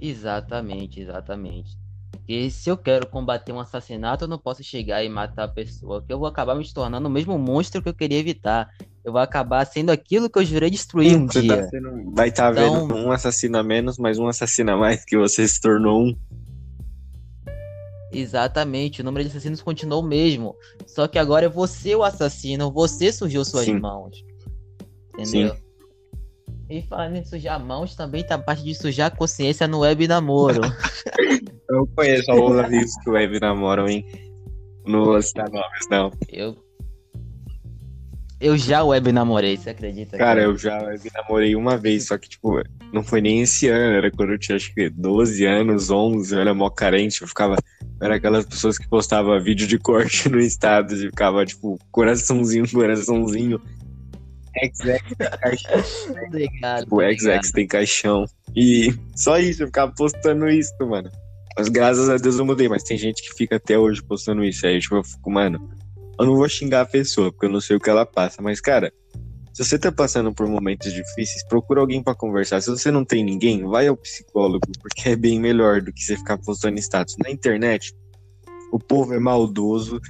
Exatamente, 0.00 1.00
exatamente. 1.00 1.70
Porque 2.10 2.50
se 2.50 2.68
eu 2.68 2.76
quero 2.76 3.06
combater 3.06 3.52
um 3.52 3.60
assassinato, 3.60 4.24
eu 4.24 4.28
não 4.28 4.36
posso 4.36 4.64
chegar 4.64 5.04
e 5.04 5.08
matar 5.08 5.44
a 5.44 5.48
pessoa, 5.48 6.02
que 6.02 6.12
eu 6.12 6.18
vou 6.18 6.26
acabar 6.26 6.56
me 6.56 6.72
tornando 6.72 7.06
o 7.06 7.10
mesmo 7.10 7.38
monstro 7.38 7.80
que 7.80 7.88
eu 7.88 7.94
queria 7.94 8.18
evitar. 8.18 8.68
Eu 9.04 9.12
vou 9.12 9.20
acabar 9.20 9.64
sendo 9.64 9.90
aquilo 9.90 10.28
que 10.28 10.38
eu 10.40 10.44
jurei 10.44 10.70
destruir 10.70 11.10
Sim, 11.10 11.16
um 11.18 11.26
tá 11.28 11.40
dia. 11.40 11.56
Tá 11.56 11.68
sendo... 11.68 12.12
Vai 12.16 12.30
estar 12.30 12.52
tá 12.52 12.60
então... 12.62 12.88
vendo 12.88 12.96
um 12.96 13.12
assassino 13.12 13.58
a 13.58 13.62
menos, 13.62 13.96
mas 13.96 14.18
um 14.18 14.26
assassino 14.26 14.72
a 14.72 14.76
mais 14.76 15.04
que 15.04 15.16
você 15.16 15.46
se 15.46 15.60
tornou 15.60 16.02
um. 16.02 16.16
Exatamente, 18.14 19.00
o 19.00 19.04
número 19.04 19.24
de 19.24 19.30
assassinos 19.30 19.60
continuou 19.60 20.02
o 20.02 20.06
mesmo. 20.06 20.54
Só 20.86 21.08
que 21.08 21.18
agora 21.18 21.46
é 21.46 21.48
você 21.48 21.94
o 21.94 22.04
assassino, 22.04 22.72
você 22.72 23.12
surgiu 23.12 23.44
suas 23.44 23.64
Sim. 23.64 23.78
mãos. 23.80 24.24
Entendeu? 25.18 25.54
Sim. 25.54 25.64
E 26.68 26.82
falando 26.82 27.16
em 27.16 27.24
sujar 27.24 27.62
mãos, 27.62 27.94
também 27.94 28.24
tá 28.24 28.36
a 28.36 28.38
parte 28.38 28.64
de 28.64 28.74
sujar 28.74 29.08
a 29.08 29.14
consciência 29.14 29.68
no 29.68 29.80
web 29.80 30.08
namoro. 30.08 30.62
Eu 31.68 31.86
conheço 31.94 32.30
alguns 32.30 32.58
amigos 32.58 32.92
que 33.02 33.10
web 33.10 33.40
namoram, 33.40 33.88
hein? 33.88 34.04
No 34.86 35.04
vou 35.06 35.22
citar 35.22 35.48
nomes, 35.50 35.88
não. 35.90 36.12
Eu. 36.28 36.56
Eu 38.40 38.58
já 38.58 38.84
web 38.84 39.10
namorei, 39.12 39.56
você 39.56 39.70
acredita? 39.70 40.18
Cara, 40.18 40.42
eu 40.42 40.58
já 40.58 40.82
web 40.82 41.10
namorei 41.14 41.56
uma 41.56 41.78
vez, 41.78 42.08
só 42.08 42.18
que, 42.18 42.28
tipo, 42.28 42.62
não 42.92 43.02
foi 43.02 43.22
nem 43.22 43.40
esse 43.40 43.68
ano, 43.68 43.96
era 43.96 44.10
quando 44.10 44.32
eu 44.32 44.38
tinha 44.38 44.56
acho 44.56 44.74
que 44.74 44.90
12 44.90 45.46
anos, 45.46 45.90
11, 45.90 46.34
eu 46.34 46.40
era 46.40 46.52
mó 46.52 46.68
carente, 46.68 47.22
eu 47.22 47.28
ficava. 47.28 47.56
Era 48.00 48.16
aquelas 48.16 48.44
pessoas 48.44 48.76
que 48.76 48.88
postavam 48.88 49.40
vídeo 49.40 49.66
de 49.66 49.78
corte 49.78 50.28
no 50.28 50.38
estado 50.38 50.94
e 50.94 51.08
ficava, 51.08 51.44
tipo, 51.46 51.78
coraçãozinho, 51.90 52.70
coraçãozinho. 52.70 53.60
XX 54.56 55.16
tem 55.16 55.30
caixão. 55.40 55.84
Obrigado. 56.26 56.84
Tipo, 56.84 56.96
o 56.96 57.12
XX 57.12 57.52
tem 57.52 57.66
caixão. 57.66 58.24
E 58.54 58.94
só 59.16 59.38
isso, 59.38 59.62
eu 59.62 59.66
ficava 59.66 59.92
postando 59.92 60.48
isso, 60.48 60.72
mano. 60.80 61.10
Mas 61.56 61.68
graças 61.68 62.08
a 62.08 62.16
Deus 62.16 62.38
eu 62.38 62.44
mudei, 62.44 62.68
mas 62.68 62.82
tem 62.82 62.96
gente 62.98 63.22
que 63.22 63.34
fica 63.36 63.56
até 63.56 63.78
hoje 63.78 64.02
postando 64.02 64.44
isso. 64.44 64.66
Aí, 64.66 64.78
tipo, 64.80 64.96
eu 64.96 65.04
fico, 65.04 65.30
mano, 65.30 65.70
eu 66.18 66.26
não 66.26 66.36
vou 66.36 66.48
xingar 66.48 66.82
a 66.82 66.86
pessoa, 66.86 67.30
porque 67.30 67.46
eu 67.46 67.50
não 67.50 67.60
sei 67.60 67.76
o 67.76 67.80
que 67.80 67.90
ela 67.90 68.04
passa. 68.04 68.42
Mas, 68.42 68.60
cara, 68.60 68.92
se 69.54 69.64
você 69.64 69.78
tá 69.78 69.90
passando 69.90 70.34
por 70.34 70.46
momentos 70.46 70.92
difíceis, 70.92 71.46
procura 71.48 71.80
alguém 71.80 72.02
para 72.02 72.14
conversar. 72.14 72.60
Se 72.60 72.68
você 72.68 72.90
não 72.90 73.04
tem 73.04 73.24
ninguém, 73.24 73.64
vai 73.64 73.86
ao 73.86 73.96
psicólogo, 73.96 74.66
porque 74.82 75.10
é 75.10 75.16
bem 75.16 75.40
melhor 75.40 75.80
do 75.80 75.92
que 75.92 76.02
você 76.02 76.16
ficar 76.16 76.36
postando 76.38 76.78
status. 76.78 77.16
Na 77.24 77.30
internet, 77.30 77.94
o 78.72 78.78
povo 78.78 79.14
é 79.14 79.18
maldoso, 79.18 80.00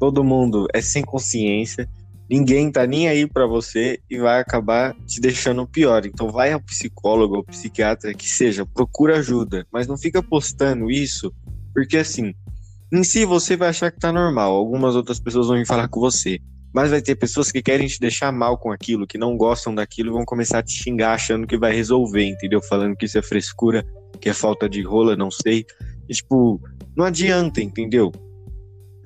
todo 0.00 0.24
mundo 0.24 0.66
é 0.72 0.80
sem 0.80 1.04
consciência 1.04 1.88
ninguém 2.28 2.70
tá 2.70 2.86
nem 2.86 3.08
aí 3.08 3.26
para 3.26 3.46
você 3.46 3.98
e 4.10 4.18
vai 4.18 4.40
acabar 4.40 4.94
te 5.06 5.20
deixando 5.20 5.66
pior. 5.66 6.04
Então 6.04 6.30
vai 6.30 6.52
ao 6.52 6.60
psicólogo 6.60 7.36
ou 7.36 7.44
psiquiatra 7.44 8.12
que 8.12 8.28
seja, 8.28 8.66
procura 8.66 9.18
ajuda, 9.18 9.66
mas 9.72 9.86
não 9.86 9.96
fica 9.96 10.22
postando 10.22 10.90
isso, 10.90 11.32
porque 11.72 11.96
assim, 11.96 12.34
em 12.92 13.02
si 13.02 13.24
você 13.24 13.56
vai 13.56 13.68
achar 13.68 13.90
que 13.90 13.98
tá 13.98 14.12
normal, 14.12 14.52
algumas 14.52 14.94
outras 14.94 15.18
pessoas 15.18 15.46
vão 15.46 15.56
vir 15.56 15.66
falar 15.66 15.88
com 15.88 16.00
você. 16.00 16.38
Mas 16.74 16.90
vai 16.90 17.00
ter 17.00 17.16
pessoas 17.16 17.50
que 17.50 17.62
querem 17.62 17.86
te 17.86 17.98
deixar 17.98 18.30
mal 18.30 18.58
com 18.58 18.70
aquilo, 18.70 19.06
que 19.06 19.18
não 19.18 19.36
gostam 19.36 19.74
daquilo 19.74 20.10
e 20.10 20.12
vão 20.12 20.24
começar 20.24 20.58
a 20.58 20.62
te 20.62 20.72
xingar 20.72 21.14
achando 21.14 21.46
que 21.46 21.56
vai 21.56 21.72
resolver, 21.72 22.24
entendeu? 22.24 22.60
Falando 22.60 22.96
que 22.96 23.06
isso 23.06 23.18
é 23.18 23.22
frescura, 23.22 23.86
que 24.20 24.28
é 24.28 24.34
falta 24.34 24.68
de 24.68 24.82
rola, 24.82 25.16
não 25.16 25.30
sei. 25.30 25.64
E, 26.08 26.12
tipo, 26.12 26.60
não 26.96 27.04
adianta, 27.04 27.60
entendeu? 27.60 28.12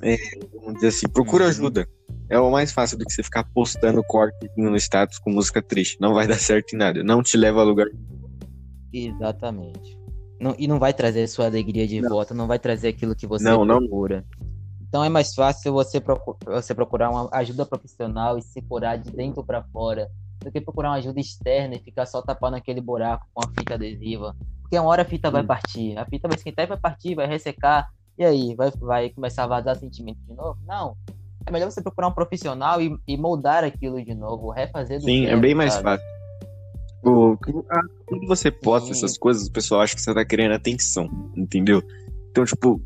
É, 0.02 0.16
vamos 0.54 0.74
dizer 0.74 0.88
assim, 0.88 1.08
procura 1.08 1.44
uhum. 1.44 1.50
ajuda 1.50 1.88
é 2.32 2.40
o 2.40 2.50
mais 2.50 2.72
fácil 2.72 2.96
do 2.96 3.04
que 3.04 3.12
você 3.12 3.22
ficar 3.22 3.44
postando 3.52 4.02
corte 4.02 4.50
no 4.56 4.74
status 4.76 5.18
com 5.18 5.30
música 5.30 5.60
triste. 5.60 5.98
Não 6.00 6.14
vai 6.14 6.26
dar 6.28 6.38
certo 6.38 6.72
em 6.72 6.78
nada. 6.78 7.04
Não 7.04 7.22
te 7.22 7.36
leva 7.36 7.60
a 7.60 7.64
lugar. 7.64 7.86
Exatamente. 8.90 9.98
Não, 10.40 10.54
e 10.58 10.66
não 10.66 10.78
vai 10.78 10.94
trazer 10.94 11.28
sua 11.28 11.44
alegria 11.44 11.86
de 11.86 12.00
não. 12.00 12.08
volta, 12.08 12.32
não 12.32 12.46
vai 12.46 12.58
trazer 12.58 12.88
aquilo 12.88 13.14
que 13.14 13.26
você 13.26 13.44
não, 13.44 13.66
procura. 13.66 14.24
Não. 14.40 14.51
Então 14.92 15.02
é 15.02 15.08
mais 15.08 15.34
fácil 15.34 15.72
você, 15.72 15.98
procur, 15.98 16.36
você 16.44 16.74
procurar 16.74 17.08
uma 17.08 17.26
ajuda 17.32 17.64
profissional 17.64 18.36
e 18.36 18.42
se 18.42 18.60
curar 18.60 18.98
de 18.98 19.10
dentro 19.10 19.42
para 19.42 19.62
fora 19.62 20.06
do 20.44 20.52
que 20.52 20.60
procurar 20.60 20.90
uma 20.90 20.96
ajuda 20.96 21.18
externa 21.18 21.76
e 21.76 21.78
ficar 21.78 22.04
só 22.04 22.20
tapando 22.20 22.58
aquele 22.58 22.82
buraco 22.82 23.26
com 23.32 23.42
a 23.42 23.48
fita 23.48 23.72
adesiva. 23.72 24.36
Porque 24.60 24.78
uma 24.78 24.90
hora 24.90 25.00
a 25.00 25.06
fita 25.06 25.28
Sim. 25.28 25.32
vai 25.32 25.44
partir, 25.44 25.96
a 25.96 26.04
fita 26.04 26.28
vai 26.28 26.36
esquentar 26.36 26.66
e 26.66 26.68
vai 26.68 26.76
partir, 26.76 27.14
vai 27.14 27.26
ressecar, 27.26 27.88
e 28.18 28.22
aí? 28.22 28.54
Vai, 28.54 28.70
vai 28.72 29.08
começar 29.08 29.44
a 29.44 29.46
vazar 29.46 29.76
sentimento 29.76 30.18
de 30.28 30.34
novo? 30.34 30.58
Não 30.66 30.94
é 31.46 31.50
melhor 31.50 31.70
você 31.70 31.80
procurar 31.80 32.08
um 32.08 32.12
profissional 32.12 32.80
e, 32.80 32.94
e 33.08 33.16
moldar 33.16 33.64
aquilo 33.64 34.04
de 34.04 34.14
novo, 34.14 34.50
refazer 34.50 34.98
do 34.98 35.06
Sim, 35.06 35.24
zero, 35.24 35.38
é 35.38 35.40
bem 35.40 35.54
mais 35.54 35.72
sabe? 35.72 35.84
fácil. 35.84 36.06
O, 37.02 37.36
quando 38.06 38.26
você 38.28 38.50
posta 38.50 38.88
Sim. 38.88 38.92
essas 38.92 39.16
coisas, 39.16 39.48
o 39.48 39.52
pessoal 39.52 39.80
acha 39.80 39.94
que 39.94 40.02
você 40.02 40.14
tá 40.14 40.22
querendo 40.22 40.52
atenção, 40.52 41.08
entendeu? 41.34 41.82
Então, 42.30 42.44
tipo, 42.44 42.80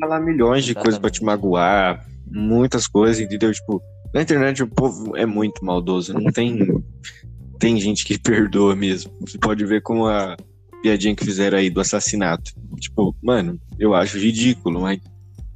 falar 0.00 0.20
milhões 0.20 0.64
de 0.64 0.72
Exatamente. 0.72 0.84
coisas 0.84 1.00
pra 1.00 1.10
te 1.10 1.24
magoar, 1.24 2.06
muitas 2.30 2.86
coisas, 2.86 3.20
entendeu? 3.20 3.52
Tipo, 3.52 3.82
na 4.12 4.22
internet 4.22 4.62
o 4.62 4.68
povo 4.68 5.16
é 5.16 5.26
muito 5.26 5.64
maldoso, 5.64 6.12
não 6.12 6.30
tem 6.32 6.58
tem 7.58 7.80
gente 7.80 8.04
que 8.04 8.18
perdoa 8.18 8.76
mesmo. 8.76 9.12
Você 9.20 9.38
pode 9.38 9.64
ver 9.64 9.82
com 9.82 10.06
a 10.06 10.36
piadinha 10.82 11.14
que 11.14 11.24
fizeram 11.24 11.58
aí 11.58 11.70
do 11.70 11.80
assassinato. 11.80 12.52
Tipo, 12.78 13.16
mano, 13.22 13.58
eu 13.78 13.94
acho 13.94 14.18
ridículo, 14.18 14.80
mas 14.80 15.00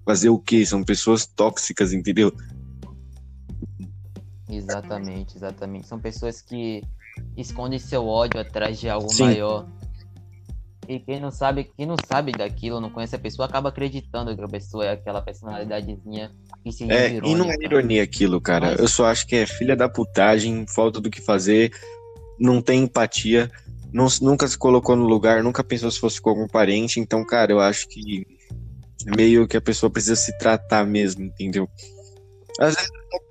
fazer 0.04 0.28
o 0.30 0.38
quê? 0.38 0.64
São 0.64 0.82
pessoas 0.82 1.26
tóxicas, 1.26 1.92
entendeu? 1.92 2.32
Exatamente, 4.48 5.36
exatamente. 5.36 5.86
São 5.86 6.00
pessoas 6.00 6.40
que 6.40 6.82
escondem 7.36 7.78
seu 7.78 8.06
ódio 8.06 8.40
atrás 8.40 8.80
de 8.80 8.88
algo 8.88 9.08
Sim. 9.08 9.24
maior. 9.24 9.66
E 10.90 10.98
quem 10.98 11.20
não 11.20 11.30
sabe, 11.30 11.70
quem 11.76 11.86
não 11.86 11.94
sabe 12.04 12.32
daquilo, 12.32 12.80
não 12.80 12.90
conhece 12.90 13.14
a 13.14 13.18
pessoa, 13.18 13.46
acaba 13.46 13.68
acreditando 13.68 14.34
que 14.34 14.42
a 14.42 14.48
pessoa 14.48 14.84
é 14.84 14.90
aquela 14.90 15.22
personalidadezinha 15.22 16.32
que 16.64 16.72
se 16.72 16.90
É, 16.90 17.12
irônica. 17.12 17.28
e 17.28 17.34
não 17.36 17.48
é 17.48 17.54
ironia 17.62 18.02
aquilo, 18.02 18.40
cara. 18.40 18.72
Mas... 18.72 18.80
Eu 18.80 18.88
só 18.88 19.06
acho 19.06 19.24
que 19.24 19.36
é 19.36 19.46
filha 19.46 19.76
da 19.76 19.88
putagem, 19.88 20.66
falta 20.66 21.00
do 21.00 21.08
que 21.08 21.20
fazer, 21.20 21.70
não 22.40 22.60
tem 22.60 22.82
empatia, 22.82 23.48
não, 23.92 24.08
nunca 24.20 24.48
se 24.48 24.58
colocou 24.58 24.96
no 24.96 25.04
lugar, 25.04 25.44
nunca 25.44 25.62
pensou 25.62 25.92
se 25.92 26.00
fosse 26.00 26.20
com 26.20 26.30
algum 26.30 26.48
parente. 26.48 26.98
Então, 26.98 27.24
cara, 27.24 27.52
eu 27.52 27.60
acho 27.60 27.86
que 27.86 28.26
meio 29.16 29.46
que 29.46 29.56
a 29.56 29.60
pessoa 29.60 29.90
precisa 29.90 30.16
se 30.16 30.36
tratar 30.38 30.84
mesmo, 30.84 31.22
entendeu? 31.22 31.68
Às 32.58 32.74
vezes, 32.74 32.90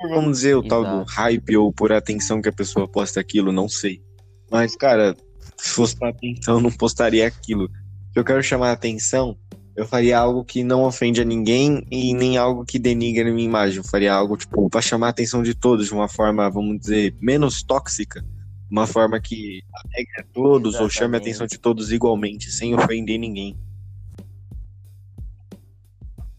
vamos 0.09 0.37
dizer, 0.37 0.55
o 0.55 0.59
Exato. 0.65 0.69
tal 0.69 0.99
do 0.99 1.03
hype 1.11 1.57
ou 1.57 1.73
por 1.73 1.91
atenção 1.91 2.41
que 2.41 2.47
a 2.47 2.53
pessoa 2.53 2.87
posta 2.87 3.19
aquilo, 3.19 3.51
não 3.51 3.67
sei. 3.67 4.01
Mas, 4.49 4.77
cara, 4.77 5.13
se 5.59 5.69
fosse 5.71 5.95
pra 5.95 6.09
atenção, 6.09 6.59
não 6.59 6.71
postaria 6.71 7.27
aquilo. 7.27 7.69
Se 8.13 8.19
eu 8.19 8.23
quero 8.23 8.41
chamar 8.41 8.69
a 8.69 8.73
atenção, 8.73 9.37
eu 9.75 9.85
faria 9.85 10.19
algo 10.19 10.43
que 10.43 10.63
não 10.63 10.83
ofende 10.83 11.21
a 11.21 11.25
ninguém 11.25 11.85
e 11.89 12.13
nem 12.13 12.37
algo 12.37 12.65
que 12.65 12.79
denigre 12.79 13.29
a 13.29 13.33
minha 13.33 13.45
imagem. 13.45 13.77
Eu 13.77 13.83
faria 13.83 14.13
algo, 14.13 14.35
tipo, 14.35 14.69
pra 14.69 14.81
chamar 14.81 15.07
a 15.07 15.09
atenção 15.11 15.43
de 15.43 15.53
todos 15.53 15.87
de 15.87 15.93
uma 15.93 16.07
forma, 16.07 16.49
vamos 16.49 16.79
dizer, 16.79 17.15
menos 17.21 17.63
tóxica. 17.63 18.25
Uma 18.69 18.85
forma 18.85 19.19
que 19.19 19.63
alegre 19.73 20.13
a 20.19 20.23
todos 20.33 20.75
Exatamente. 20.75 20.83
ou 20.83 20.89
chame 20.89 21.15
a 21.15 21.19
atenção 21.19 21.47
de 21.47 21.57
todos 21.57 21.91
igualmente, 21.91 22.51
sem 22.51 22.75
ofender 22.75 23.17
ninguém. 23.17 23.57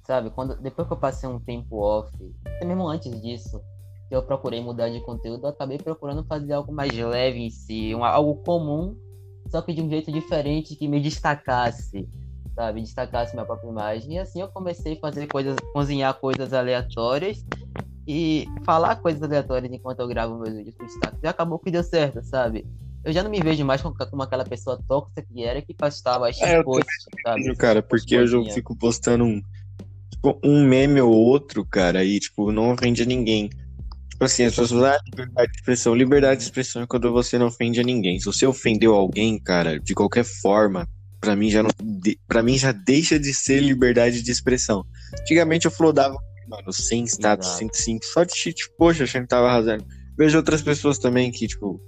Sabe, 0.05 0.31
quando, 0.31 0.61
depois 0.61 0.87
que 0.87 0.93
eu 0.93 0.99
passei 0.99 1.29
um 1.29 1.41
tempo 1.41 1.77
off, 1.77 2.11
até 2.47 2.65
mesmo 2.65 2.87
antes 2.89 3.21
disso, 3.21 3.61
eu 4.11 4.23
procurei 4.23 4.61
mudar 4.61 4.89
de 4.89 5.01
conteúdo, 5.01 5.45
eu 5.45 5.51
acabei 5.51 5.79
procurando 5.79 6.25
fazer 6.25 6.53
algo 6.53 6.73
mais 6.73 6.93
leve 6.93 7.39
em 7.39 7.51
si, 7.51 7.95
um, 7.95 8.05
algo 8.05 8.37
comum, 8.43 8.97
só 9.51 9.61
que 9.61 9.75
de 9.75 9.83
um 9.83 9.89
jeito 9.89 10.13
diferente 10.13 10.77
que 10.77 10.87
me 10.87 11.01
destacasse, 11.01 12.09
sabe? 12.55 12.81
Destacasse 12.83 13.35
minha 13.35 13.45
própria 13.45 13.69
imagem. 13.69 14.15
E 14.15 14.19
assim 14.19 14.41
eu 14.41 14.49
comecei 14.49 14.95
a 14.95 15.01
fazer 15.01 15.27
coisas, 15.27 15.57
cozinhar 15.73 16.15
coisas 16.15 16.53
aleatórias 16.53 17.45
e 18.07 18.47
falar 18.65 18.97
coisas 18.97 19.23
aleatórias 19.23 19.73
enquanto 19.73 20.01
eu 20.01 20.09
gravo 20.09 20.39
meus 20.39 20.55
vídeos 20.57 20.77
com 20.77 20.87
destaque. 20.87 21.19
E 21.23 21.27
acabou 21.27 21.59
que 21.59 21.71
deu 21.71 21.83
certo, 21.83 22.23
sabe? 22.23 22.67
Eu 23.03 23.13
já 23.13 23.23
não 23.23 23.31
me 23.31 23.41
vejo 23.41 23.65
mais 23.65 23.81
como, 23.81 23.95
como 23.97 24.23
aquela 24.23 24.45
pessoa 24.45 24.79
tóxica 24.87 25.23
que 25.23 25.43
era 25.43 25.63
que 25.63 25.73
postava 25.75 26.29
as 26.29 26.41
É, 26.41 26.63
posts, 26.63 27.07
sabe? 27.23 27.57
cara, 27.57 27.83
porque 27.83 28.15
eu 28.15 28.27
já 28.27 28.43
fico 28.53 28.77
postando 28.77 29.25
um, 29.25 29.43
tipo, 30.11 30.39
um 30.45 30.65
meme 30.65 31.01
ou 31.01 31.13
outro, 31.13 31.65
cara, 31.65 32.05
e, 32.05 32.21
tipo, 32.21 32.53
não 32.53 32.73
ofende 32.73 33.03
a 33.03 33.07
ninguém. 33.07 33.49
Tipo 34.21 34.27
assim, 34.27 34.45
as 34.45 34.55
pessoas, 34.55 34.83
ah, 34.85 35.01
liberdade 35.07 35.51
de 35.51 35.57
expressão. 35.57 35.95
Liberdade 35.95 36.37
de 36.41 36.45
expressão 36.45 36.83
é 36.83 36.87
quando 36.87 37.11
você 37.11 37.39
não 37.39 37.47
ofende 37.47 37.81
a 37.81 37.83
ninguém. 37.83 38.21
Se 38.21 38.27
você 38.27 38.45
ofendeu 38.45 38.95
alguém, 38.95 39.39
cara, 39.39 39.81
de 39.81 39.95
qualquer 39.95 40.25
forma, 40.25 40.87
pra 41.19 41.35
mim 41.35 41.49
já 41.49 41.63
não, 41.63 41.71
pra 42.29 42.43
mim 42.43 42.59
já 42.59 42.71
deixa 42.71 43.19
de 43.19 43.33
ser 43.33 43.61
liberdade 43.61 44.21
de 44.21 44.31
expressão. 44.31 44.85
Antigamente 45.23 45.65
eu 45.65 45.71
flodava, 45.71 46.15
mano, 46.47 46.71
sem 46.71 47.05
status, 47.05 47.47
Exato. 47.47 47.59
sem 47.61 47.71
simples, 47.73 48.13
só 48.13 48.23
de 48.23 48.37
shit, 48.37 48.71
poxa, 48.77 49.05
achando 49.05 49.23
que 49.23 49.29
tava 49.29 49.49
arrasando. 49.49 49.87
Vejo 50.19 50.37
outras 50.37 50.61
pessoas 50.61 50.99
também 50.99 51.33
que, 51.33 51.47
tipo, 51.47 51.81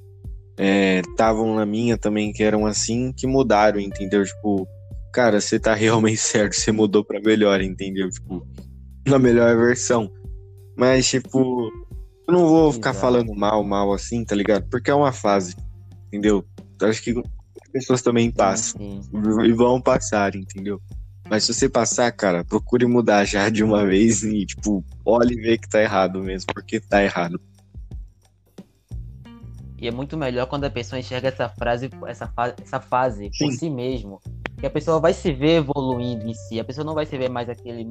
estavam 0.59 1.55
na 1.55 1.67
minha 1.67 1.99
também, 1.99 2.33
que 2.33 2.43
eram 2.43 2.65
assim, 2.65 3.13
que 3.13 3.27
mudaram, 3.27 3.79
entendeu? 3.79 4.25
Tipo, 4.25 4.67
cara, 5.13 5.39
você 5.39 5.61
tá 5.61 5.75
realmente 5.75 6.17
certo, 6.25 6.55
você 6.55 6.73
mudou 6.73 7.05
pra 7.05 7.21
melhor, 7.21 7.61
entendeu? 7.61 8.09
Tipo, 8.09 8.43
na 9.07 9.19
melhor 9.19 9.55
versão. 9.55 10.11
Mas, 10.75 11.07
tipo, 11.07 11.71
eu 12.33 12.39
não 12.39 12.49
vou 12.49 12.73
ficar 12.73 12.91
Exato. 12.91 13.01
falando 13.01 13.35
mal, 13.35 13.63
mal 13.63 13.93
assim, 13.93 14.25
tá 14.25 14.35
ligado? 14.35 14.67
Porque 14.71 14.91
é 14.91 14.95
uma 14.95 15.13
fase, 15.13 15.55
entendeu? 16.07 16.45
Eu 16.81 16.89
acho 16.89 17.03
que 17.03 17.11
as 17.11 17.71
pessoas 17.71 18.01
também 18.01 18.31
passam 18.31 18.81
Sim, 18.81 19.01
e 19.45 19.53
vão 19.53 19.81
passar, 19.81 20.35
entendeu? 20.35 20.81
Mas 21.29 21.45
se 21.45 21.55
você 21.55 21.69
passar, 21.69 22.11
cara, 22.13 22.45
procure 22.45 22.87
mudar 22.87 23.25
já 23.25 23.49
de 23.49 23.63
uma 23.63 23.87
vez 23.87 24.23
e, 24.23 24.45
tipo, 24.47 24.85
olhe 25.05 25.35
e 25.35 25.41
vê 25.41 25.59
que 25.59 25.69
tá 25.69 25.81
errado 25.81 26.23
mesmo, 26.23 26.53
porque 26.53 26.81
tá 26.81 27.03
errado. 27.03 27.41
E 29.79 29.89
é 29.89 29.91
muito 29.91 30.17
melhor 30.17 30.47
quando 30.47 30.65
a 30.65 30.71
pessoa 30.71 30.99
enxerga 30.99 31.29
essa 31.29 31.49
frase, 31.49 31.91
essa, 32.07 32.29
fa 32.29 32.55
essa 32.63 32.81
fase 32.81 33.31
por 33.39 33.51
Sim. 33.51 33.59
si 33.59 33.71
mesmo. 33.71 34.21
Que 34.59 34.67
a 34.67 34.71
pessoa 34.71 35.01
vai 35.01 35.13
se 35.13 35.33
ver 35.33 35.57
evoluindo 35.57 36.27
em 36.27 36.35
si. 36.35 36.61
A 36.61 36.65
pessoa 36.65 36.85
não 36.85 36.95
vai 36.95 37.05
se 37.05 37.19
ver 37.19 37.29
mais 37.29 37.49
aquele 37.49 37.89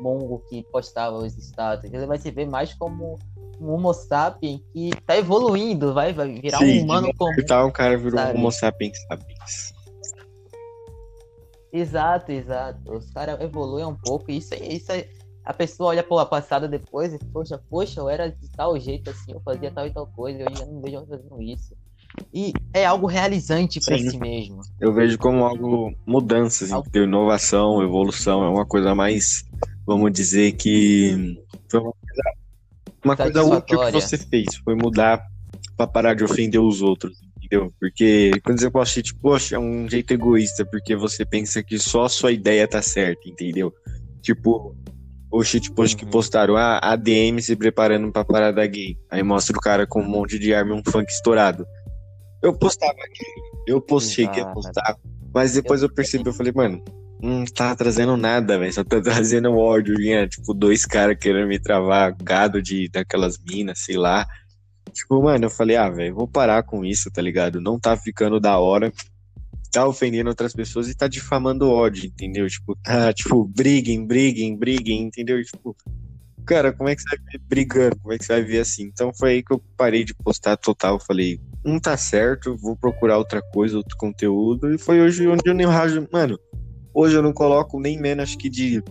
mongo 0.00 0.42
que 0.48 0.62
postava 0.72 1.18
os 1.18 1.36
status. 1.36 1.92
Ele 1.92 2.06
vai 2.06 2.18
se 2.18 2.30
ver 2.30 2.46
mais 2.46 2.72
como 2.72 3.18
um 3.60 3.70
homo 3.70 3.92
sapien 3.92 4.62
que 4.72 4.90
tá 5.06 5.16
evoluindo, 5.16 5.94
vai, 5.94 6.12
vai 6.12 6.28
virar 6.40 6.58
Sim, 6.58 6.80
um 6.80 6.84
humano 6.84 7.06
de 7.08 7.14
comum. 7.14 7.36
Tal, 7.46 7.68
o 7.68 7.72
cara 7.72 7.96
virou 7.96 8.18
sabe? 8.20 8.32
um 8.32 8.40
homo 8.40 8.50
sapiens 8.52 8.98
sapiens. 9.08 9.74
Exato, 11.72 12.30
exato. 12.30 12.92
Os 12.92 13.10
caras 13.10 13.40
evoluem 13.40 13.84
um 13.84 13.96
pouco 13.96 14.30
e 14.30 14.36
isso, 14.36 14.54
é- 14.54 14.58
isso 14.58 14.92
é... 14.92 15.08
A 15.44 15.52
pessoa 15.52 15.90
olha 15.90 16.02
pô, 16.02 16.18
a 16.18 16.24
passada 16.24 16.66
depois 16.66 17.12
e, 17.12 17.18
poxa, 17.18 17.60
poxa, 17.68 18.00
eu 18.00 18.08
era 18.08 18.30
de 18.30 18.48
tal 18.56 18.78
jeito 18.78 19.10
assim, 19.10 19.32
eu 19.32 19.40
fazia 19.40 19.70
tal 19.70 19.86
e 19.86 19.90
tal 19.90 20.06
coisa, 20.06 20.40
eu 20.40 20.66
não 20.66 20.80
vejo 20.80 20.96
eu 20.96 21.06
fazendo 21.06 21.42
isso. 21.42 21.74
E 22.32 22.54
é 22.72 22.86
algo 22.86 23.06
realizante 23.06 23.78
pra 23.84 23.98
Sim. 23.98 24.10
si 24.10 24.18
mesmo. 24.18 24.62
Eu 24.80 24.92
vejo 24.92 25.18
como 25.18 25.44
algo 25.44 25.94
mudanças, 26.06 26.72
Algo-? 26.72 26.88
Inovação, 26.94 27.82
evolução, 27.82 28.42
é 28.42 28.48
uma 28.48 28.64
coisa 28.64 28.94
mais, 28.94 29.44
vamos 29.86 30.10
dizer 30.12 30.52
que 30.52 31.36
foi 31.70 31.80
uma 31.80 31.92
coisa, 31.92 32.22
uma 33.04 33.16
coisa 33.16 33.42
útil 33.44 33.78
que 33.80 33.92
você 33.92 34.18
fez, 34.18 34.56
foi 34.64 34.74
mudar 34.74 35.22
pra 35.76 35.86
parar 35.86 36.14
de 36.14 36.24
ofender 36.24 36.60
os 36.60 36.80
outros, 36.82 37.18
entendeu? 37.36 37.72
Porque 37.80 38.40
quando 38.44 38.60
você 38.60 38.70
posta, 38.70 39.02
tipo, 39.02 39.18
poxa, 39.20 39.56
é 39.56 39.58
um 39.58 39.88
jeito 39.88 40.12
egoísta, 40.14 40.64
porque 40.64 40.94
você 40.96 41.24
pensa 41.24 41.62
que 41.62 41.78
só 41.78 42.04
a 42.04 42.08
sua 42.08 42.32
ideia 42.32 42.66
tá 42.68 42.80
certa, 42.80 43.28
entendeu? 43.28 43.72
Tipo, 44.22 44.74
o 45.30 45.42
shitpost 45.42 45.96
que 45.96 46.04
Uhum. 46.04 46.10
postaram, 46.12 46.56
ah, 46.56 46.78
ADM 46.80 47.40
se 47.42 47.56
preparando 47.56 48.10
pra 48.12 48.24
parada 48.24 48.64
gay. 48.66 48.96
Aí 49.10 49.22
mostra 49.22 49.56
o 49.56 49.60
cara 49.60 49.86
com 49.86 50.00
um 50.00 50.08
monte 50.08 50.38
de 50.38 50.54
arma 50.54 50.74
e 50.76 50.78
um 50.78 50.82
funk 50.90 51.10
estourado. 51.10 51.66
Eu 52.42 52.56
postava 52.56 52.92
aquilo, 52.92 53.64
eu 53.66 53.80
post, 53.80 54.14
cheguei 54.14 54.42
a 54.42 54.44
Exato. 54.44 54.54
postar, 54.54 54.96
mas 55.34 55.54
depois 55.54 55.82
eu 55.82 55.92
percebi, 55.92 56.26
eu 56.26 56.32
falei, 56.32 56.52
mano, 56.54 56.80
não 57.20 57.44
tá 57.44 57.74
trazendo 57.74 58.16
nada, 58.16 58.58
velho, 58.58 58.72
só 58.72 58.84
tá 58.84 59.00
trazendo 59.00 59.56
ódio, 59.56 59.96
vinha, 59.96 60.26
tipo, 60.28 60.52
dois 60.52 60.84
caras 60.84 61.16
querendo 61.18 61.48
me 61.48 61.58
travar, 61.58 62.14
gado 62.22 62.60
de, 62.60 62.88
daquelas 62.88 63.38
minas, 63.38 63.80
sei 63.80 63.96
lá. 63.96 64.26
Tipo, 64.92 65.22
mano, 65.22 65.46
eu 65.46 65.50
falei, 65.50 65.76
ah, 65.76 65.88
velho, 65.88 66.14
vou 66.14 66.28
parar 66.28 66.62
com 66.62 66.84
isso, 66.84 67.10
tá 67.10 67.20
ligado? 67.20 67.60
Não 67.60 67.78
tá 67.78 67.96
ficando 67.96 68.38
da 68.38 68.58
hora, 68.58 68.92
tá 69.74 69.86
ofendendo 69.86 70.28
outras 70.28 70.52
pessoas 70.52 70.88
e 70.88 70.94
tá 70.94 71.08
difamando 71.08 71.68
ódio, 71.68 72.06
entendeu? 72.06 72.48
Tipo, 72.48 72.76
tá, 72.76 73.12
tipo, 73.12 73.44
briguem, 73.44 74.06
briguem, 74.06 74.56
briguem, 74.56 75.02
entendeu? 75.02 75.42
Tipo, 75.42 75.76
cara, 76.46 76.72
como 76.72 76.88
é 76.88 76.94
que 76.94 77.02
você 77.02 77.16
vai 77.16 77.26
ver 77.32 77.38
brigando? 77.38 77.96
Como 78.00 78.12
é 78.12 78.18
que 78.18 78.24
você 78.24 78.32
vai 78.34 78.42
ver 78.42 78.60
assim? 78.60 78.84
Então 78.84 79.12
foi 79.12 79.32
aí 79.32 79.42
que 79.42 79.52
eu 79.52 79.60
parei 79.76 80.04
de 80.04 80.14
postar 80.14 80.56
total. 80.56 81.00
Falei, 81.00 81.40
não 81.64 81.80
tá 81.80 81.96
certo, 81.96 82.56
vou 82.56 82.76
procurar 82.76 83.18
outra 83.18 83.42
coisa, 83.52 83.76
outro 83.76 83.96
conteúdo. 83.96 84.72
E 84.72 84.78
foi 84.78 85.00
hoje 85.00 85.26
onde 85.26 85.42
eu 85.44 85.54
nem 85.54 85.66
rajo. 85.66 86.06
Mano, 86.12 86.38
hoje 86.94 87.16
eu 87.16 87.22
não 87.22 87.32
coloco 87.32 87.78
nem 87.80 88.00
menos, 88.00 88.22
acho 88.24 88.38
que 88.38 88.48
de. 88.48 88.82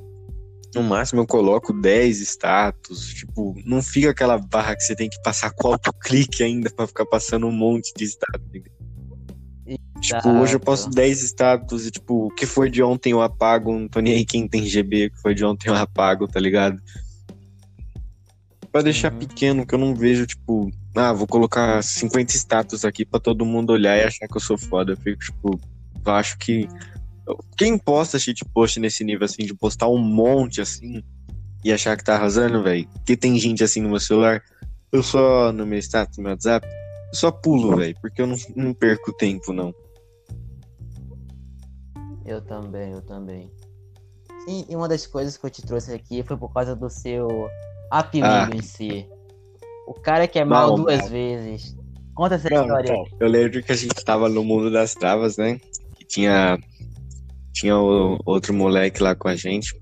No 0.75 0.81
máximo 0.81 1.21
eu 1.21 1.27
coloco 1.27 1.71
10 1.71 2.19
status. 2.21 3.13
Tipo, 3.13 3.55
não 3.65 3.81
fica 3.81 4.09
aquela 4.09 4.37
barra 4.39 4.75
que 4.75 4.81
você 4.81 4.95
tem 4.95 5.07
que 5.09 5.21
passar 5.21 5.51
com 5.51 5.67
autoclique 5.67 6.43
ainda 6.43 6.69
pra 6.71 6.87
ficar 6.87 7.05
passando 7.05 7.45
um 7.47 7.51
monte 7.51 7.93
de 7.95 8.05
status. 8.05 8.61
Tipo, 10.01 10.29
hoje 10.29 10.55
eu 10.55 10.59
posto 10.59 10.89
10 10.89 11.21
status 11.23 11.85
e, 11.87 11.91
tipo, 11.91 12.25
o 12.25 12.31
que 12.31 12.45
foi 12.45 12.69
de 12.69 12.83
ontem 12.83 13.11
eu 13.11 13.21
apago. 13.21 13.71
Não 13.71 13.87
tô 13.87 13.99
nem 14.01 14.15
aí 14.15 14.25
quem 14.25 14.47
tem 14.47 14.65
GB, 14.65 15.05
o 15.05 15.11
que 15.11 15.21
foi 15.21 15.33
de 15.33 15.45
ontem 15.45 15.69
eu 15.69 15.75
apago, 15.75 16.27
tá 16.27 16.39
ligado? 16.39 16.81
Pra 18.71 18.81
deixar 18.81 19.13
Uhum. 19.13 19.19
pequeno, 19.19 19.65
que 19.65 19.75
eu 19.75 19.79
não 19.79 19.95
vejo, 19.95 20.25
tipo, 20.25 20.71
ah, 20.95 21.13
vou 21.13 21.27
colocar 21.27 21.81
50 21.83 22.35
status 22.35 22.83
aqui 22.83 23.05
pra 23.05 23.19
todo 23.19 23.45
mundo 23.45 23.69
olhar 23.71 23.97
e 23.97 24.03
achar 24.03 24.27
que 24.27 24.35
eu 24.35 24.41
sou 24.41 24.57
foda. 24.57 24.93
Eu 24.93 24.97
fico, 24.97 25.19
tipo, 25.23 25.59
eu 26.05 26.11
acho 26.11 26.37
que. 26.39 26.67
Quem 27.57 27.77
posta 27.77 28.19
shitpost 28.19 28.79
nesse 28.79 29.03
nível, 29.03 29.25
assim, 29.25 29.45
de 29.45 29.53
postar 29.53 29.87
um 29.87 29.97
monte, 29.97 30.59
assim, 30.61 31.01
e 31.63 31.71
achar 31.71 31.95
que 31.95 32.03
tá 32.03 32.15
arrasando, 32.15 32.61
velho? 32.63 32.87
Que 33.05 33.15
tem 33.15 33.37
gente 33.39 33.63
assim 33.63 33.81
no 33.81 33.89
meu 33.89 33.99
celular. 33.99 34.41
Eu 34.91 35.01
só, 35.01 35.51
no 35.51 35.65
meu 35.65 35.79
status, 35.79 36.17
no 36.17 36.23
meu 36.23 36.33
WhatsApp, 36.33 36.67
eu 36.67 37.15
só 37.15 37.31
pulo, 37.31 37.77
velho, 37.77 37.95
porque 38.01 38.21
eu 38.21 38.27
não, 38.27 38.35
não 38.55 38.73
perco 38.73 39.13
tempo, 39.13 39.53
não. 39.53 39.73
Eu 42.25 42.41
também, 42.41 42.91
eu 42.91 43.01
também. 43.01 43.51
Sim, 44.45 44.65
e 44.69 44.75
uma 44.75 44.87
das 44.87 45.05
coisas 45.07 45.37
que 45.37 45.45
eu 45.45 45.49
te 45.49 45.61
trouxe 45.61 45.93
aqui 45.93 46.23
foi 46.23 46.37
por 46.37 46.51
causa 46.53 46.75
do 46.75 46.89
seu 46.89 47.27
apelido 47.89 48.27
Ah. 48.27 48.49
em 48.53 48.61
si. 48.61 49.05
O 49.87 49.93
cara 49.93 50.27
que 50.27 50.39
é 50.39 50.45
mal 50.45 50.69
Não, 50.69 50.83
duas 50.83 51.01
não. 51.01 51.09
vezes. 51.09 51.75
Conta 52.13 52.35
essa 52.35 52.49
Não, 52.49 52.61
história 52.63 52.93
eu 53.19 53.27
lembro 53.27 53.63
que 53.63 53.71
a 53.71 53.75
gente 53.75 53.95
tava 54.05 54.29
no 54.29 54.43
mundo 54.43 54.69
das 54.71 54.93
travas, 54.93 55.37
né? 55.37 55.59
Que 55.97 56.05
tinha, 56.05 56.57
tinha 57.63 57.77
o 57.77 58.19
outro 58.25 58.53
moleque 58.53 59.01
lá 59.01 59.15
com 59.15 59.29
a 59.29 59.37
gente, 59.37 59.73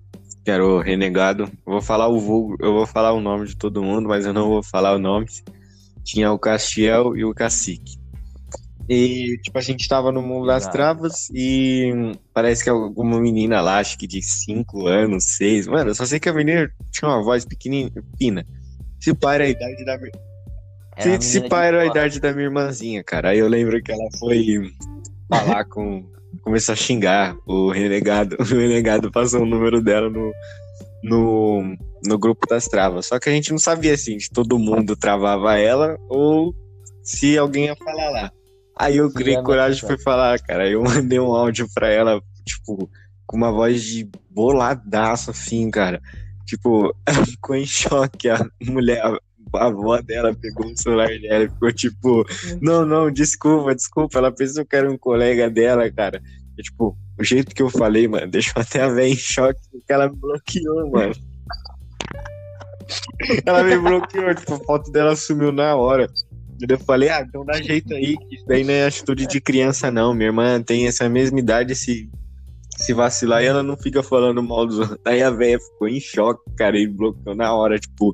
que 0.46 0.52
era 0.52 0.63
o 0.63 0.80
renegado. 0.80 1.46
Eu 1.65 1.74
vou 1.74 1.82
falar 1.82 2.08
o 2.10 2.20
vulgo, 2.20 2.56
eu 2.60 2.74
vou 2.74 2.86
falar 2.86 3.12
o 3.12 3.20
nome 3.20 3.48
de 3.48 3.58
todo 3.58 3.82
mundo, 3.82 4.08
mas 4.08 4.24
eu 4.24 4.32
não 4.34 4.48
vou 4.48 4.62
falar 4.62 4.94
o 4.94 5.00
nome. 5.00 5.26
Tinha 6.04 6.32
o 6.32 6.38
Castiel 6.38 7.17
e 7.17 7.26
o 7.26 7.34
Cacique. 7.34 8.00
E, 8.88 9.39
tipo, 9.41 9.58
a 9.58 9.62
gente 9.62 9.88
tava 9.88 10.12
no 10.12 10.22
mundo 10.22 10.46
das 10.46 10.63
Exato. 10.63 10.78
travas 10.78 11.30
e 11.34 11.91
parece 12.32 12.63
que 12.63 12.70
alguma 12.70 13.20
menina 13.20 13.62
lá, 13.62 13.80
acho 13.80 13.98
que 13.98 14.06
de 14.06 14.22
5 14.22 14.86
anos, 14.86 15.24
6. 15.38 15.65
Mano, 15.65 15.89
eu 15.89 15.96
só 15.96 16.06
sei 16.06 16.20
que 16.20 16.30
a 16.30 16.34
menina 16.34 16.70
tinha 16.91 17.10
uma 17.10 17.24
voz 17.24 17.46
pequenininha, 17.46 17.91
fina. 18.17 18.46
Se 19.00 19.12
pá, 19.15 19.36
era 19.36 19.46
a 19.46 19.50
idade 19.50 19.86
da 19.86 19.98
minha. 19.98 20.12
Se, 21.00 21.22
se 21.22 21.41
pá, 21.50 21.62
de 21.62 21.67
era 21.67 21.82
a 21.82 21.86
idade 21.88 22.20
da 22.20 22.32
minha 22.32 22.46
irmãzinha, 22.46 23.04
cara. 23.04 23.30
Aí 23.30 23.39
eu 23.39 23.48
lembro 23.48 23.82
que 23.82 23.91
ela 23.91 24.08
foi 24.20 24.72
falar 25.30 25.65
com. 25.65 26.06
Começou 26.43 26.73
a 26.73 26.75
xingar 26.75 27.36
o 27.45 27.69
renegado. 27.69 28.38
O 28.41 28.43
renegado 28.43 29.12
passou 29.12 29.41
o 29.41 29.45
número 29.45 29.82
dela 29.82 30.10
no, 30.10 30.32
no, 31.04 31.77
no 32.06 32.19
grupo 32.19 32.47
das 32.47 32.67
travas. 32.67 33.08
Só 33.08 33.19
que 33.19 33.30
a 33.30 33.32
gente 33.32 33.51
não 33.51 33.60
sabia 33.60 33.93
assim, 33.93 34.19
se 34.19 34.30
todo 34.30 34.60
mundo 34.60 34.95
travava 34.95 35.58
ela 35.58 35.97
ou 36.10 36.54
se 37.04 37.38
alguém 37.38 37.65
ia 37.65 37.75
falar 37.75 38.10
lá. 38.10 38.32
Aí 38.77 38.97
eu 38.97 39.12
criei 39.12 39.41
coragem 39.43 39.84
e 39.84 39.88
fui 39.88 39.97
falar, 39.99 40.39
cara. 40.39 40.63
Aí 40.63 40.73
eu 40.73 40.82
mandei 40.84 41.19
um 41.19 41.36
áudio 41.36 41.67
pra 41.73 41.89
ela, 41.89 42.21
tipo, 42.45 42.89
com 43.25 43.38
uma 43.38 43.51
voz 43.51 43.84
de 43.84 44.10
boladaço, 44.30 45.32
assim, 45.32 45.69
cara. 45.69 46.01
Tipo, 46.45 46.95
ela 47.06 47.25
ficou 47.25 47.56
em 47.56 47.65
choque. 47.65 48.30
A 48.30 48.43
mulher, 48.63 49.01
a, 49.54 49.65
avó 49.67 50.01
dela 50.01 50.36
pegou 50.36 50.71
o 50.71 50.77
celular 50.77 51.08
dela 51.08 51.43
e 51.45 51.49
ficou 51.49 51.71
tipo, 51.71 52.25
não, 52.62 52.86
não, 52.86 53.12
desculpa, 53.12 53.75
desculpa. 53.75 54.17
Ela 54.17 54.32
pensou 54.32 54.65
que 54.65 54.75
era 54.75 54.91
um 54.91 54.97
colega 54.97 55.49
dela, 55.49 55.89
cara. 55.91 56.21
E, 56.58 56.62
tipo, 56.62 56.97
o 57.19 57.23
jeito 57.23 57.56
que 57.56 57.62
eu 57.62 57.69
falei, 57.69 58.08
mano, 58.08 58.27
deixou 58.32 58.62
até 58.62 58.82
a 58.82 58.89
velha 58.89 59.13
em 59.13 59.15
choque, 59.15 59.60
porque 59.71 59.91
ela 59.91 60.10
me 60.10 60.15
bloqueou, 60.15 60.89
mano. 60.89 61.13
Ela 63.45 63.63
me 63.63 63.77
bloqueou, 63.77 64.36
tipo, 64.36 64.54
a 64.54 64.60
foto 64.60 64.91
dela 64.91 65.15
sumiu 65.15 65.49
na 65.51 65.75
hora. 65.77 66.10
Eu 66.67 66.80
falei, 66.80 67.08
ah, 67.08 67.25
então 67.25 67.45
dá 67.45 67.54
jeito 67.62 67.93
aí, 67.93 68.17
que 68.17 68.36
isso 68.36 68.45
daí 68.45 68.65
não 68.65 68.73
é 68.73 68.86
atitude 68.86 69.25
de 69.27 69.39
criança, 69.39 69.89
não. 69.89 70.13
Minha 70.13 70.27
irmã 70.27 70.62
tem 70.62 70.88
essa 70.88 71.08
mesma 71.08 71.39
idade, 71.39 71.73
se, 71.73 72.10
se 72.77 72.93
vacilar, 72.93 73.41
e 73.43 73.45
ela 73.45 73.63
não 73.63 73.77
fica 73.77 74.04
falando 74.04 74.43
mal 74.43 74.67
dos 74.67 74.80
outros. 74.80 74.99
Aí 75.06 75.23
a 75.23 75.30
velha 75.30 75.58
ficou 75.58 75.88
em 75.88 76.01
choque, 76.01 76.43
cara, 76.58 76.77
e 76.77 76.86
bloqueou 76.86 77.34
na 77.34 77.54
hora, 77.54 77.80
tipo, 77.80 78.13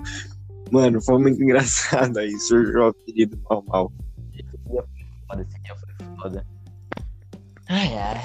mano, 0.71 1.01
foi 1.01 1.19
muito 1.19 1.41
engraçado 1.43 2.17
aí, 2.17 2.37
surgiu 2.39 2.81
o 2.81 2.87
apelido 2.87 3.37
normal. 3.49 3.91
foda, 5.27 5.41
esse 5.41 5.59
dia 5.61 5.75
foi 5.75 6.15
foda. 6.17 6.45
Ai, 7.69 7.97
ai. 7.97 8.23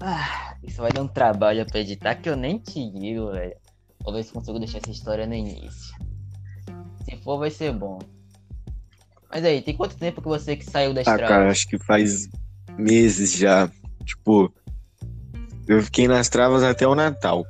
Ah, 0.00 0.56
isso 0.62 0.80
vai 0.80 0.92
dar 0.92 1.02
um 1.02 1.08
trabalho 1.08 1.66
pra 1.66 1.80
editar 1.80 2.14
que 2.14 2.28
eu 2.28 2.36
nem 2.36 2.58
te 2.58 2.90
digo, 2.90 3.32
velho. 3.32 3.56
Vou 4.04 4.14
ver 4.14 4.22
se 4.22 4.32
consigo 4.32 4.58
deixar 4.58 4.78
essa 4.78 4.90
história 4.90 5.26
no 5.26 5.34
início. 5.34 5.94
Se 7.04 7.16
for, 7.18 7.38
vai 7.38 7.50
ser 7.50 7.72
bom. 7.72 7.98
Mas 9.30 9.44
aí, 9.44 9.60
tem 9.60 9.76
quanto 9.76 9.96
tempo 9.96 10.22
que 10.22 10.28
você 10.28 10.56
que 10.56 10.64
saiu 10.64 10.94
da 10.94 11.00
Ah, 11.00 11.02
estrada? 11.02 11.26
cara, 11.28 11.50
acho 11.50 11.66
que 11.68 11.78
faz 11.84 12.28
meses 12.78 13.32
já. 13.32 13.70
Tipo, 14.04 14.50
eu 15.66 15.82
fiquei 15.82 16.08
nas 16.08 16.28
travas 16.30 16.62
até 16.62 16.86
o 16.86 16.94
Natal. 16.94 17.44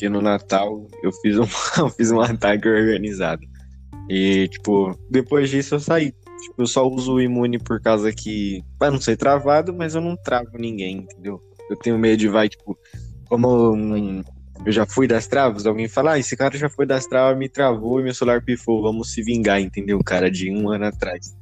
Porque 0.00 0.08
no 0.08 0.22
Natal 0.22 0.86
eu 1.02 1.12
fiz 1.12 1.38
um, 1.38 1.44
eu 1.76 1.90
fiz 1.90 2.10
um 2.10 2.22
ataque 2.22 2.66
organizado. 2.66 3.42
E, 4.08 4.48
tipo, 4.48 4.98
depois 5.10 5.50
disso 5.50 5.74
eu 5.74 5.80
saí. 5.80 6.12
Tipo, 6.40 6.62
eu 6.62 6.66
só 6.66 6.88
uso 6.88 7.12
o 7.12 7.20
imune 7.20 7.58
por 7.58 7.82
causa 7.82 8.10
que. 8.10 8.64
Pra 8.78 8.90
não 8.90 8.98
ser 8.98 9.18
travado, 9.18 9.74
mas 9.74 9.94
eu 9.94 10.00
não 10.00 10.16
travo 10.16 10.56
ninguém, 10.56 11.00
entendeu? 11.00 11.38
Eu 11.68 11.76
tenho 11.76 11.98
medo 11.98 12.16
de 12.16 12.28
vai, 12.28 12.48
tipo, 12.48 12.78
como 13.28 13.74
hum, 13.74 14.22
eu 14.64 14.72
já 14.72 14.86
fui 14.86 15.06
das 15.06 15.26
travas, 15.26 15.66
alguém 15.66 15.86
fala, 15.86 16.12
ah, 16.12 16.18
esse 16.18 16.34
cara 16.34 16.56
já 16.56 16.70
foi 16.70 16.86
das 16.86 17.06
travas, 17.06 17.38
me 17.38 17.48
travou 17.50 18.00
e 18.00 18.02
meu 18.02 18.14
celular 18.14 18.42
pifou, 18.42 18.82
vamos 18.82 19.12
se 19.12 19.22
vingar, 19.22 19.60
entendeu? 19.60 19.98
Cara, 20.02 20.30
de 20.30 20.50
um 20.50 20.70
ano 20.70 20.86
atrás. 20.86 21.36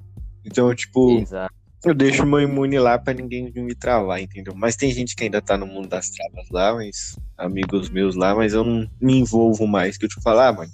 Então, 0.44 0.74
tipo, 0.74 1.20
Exato. 1.20 1.54
Eu 1.84 1.94
deixo 1.94 2.26
meu 2.26 2.40
imune 2.40 2.78
lá 2.78 2.98
pra 2.98 3.14
ninguém 3.14 3.52
me 3.54 3.74
travar, 3.74 4.20
entendeu? 4.20 4.54
Mas 4.56 4.76
tem 4.76 4.90
gente 4.90 5.14
que 5.14 5.24
ainda 5.24 5.40
tá 5.40 5.56
no 5.56 5.66
mundo 5.66 5.88
das 5.88 6.10
travas 6.10 6.48
lá, 6.50 6.74
mas 6.74 7.16
amigos 7.36 7.88
meus 7.88 8.16
lá, 8.16 8.34
mas 8.34 8.52
eu 8.52 8.64
não 8.64 8.88
me 9.00 9.18
envolvo 9.18 9.66
mais. 9.66 9.96
Que 9.96 10.06
eu 10.06 10.08
te 10.08 10.20
falar, 10.20 10.48
ah, 10.48 10.52
mano, 10.52 10.72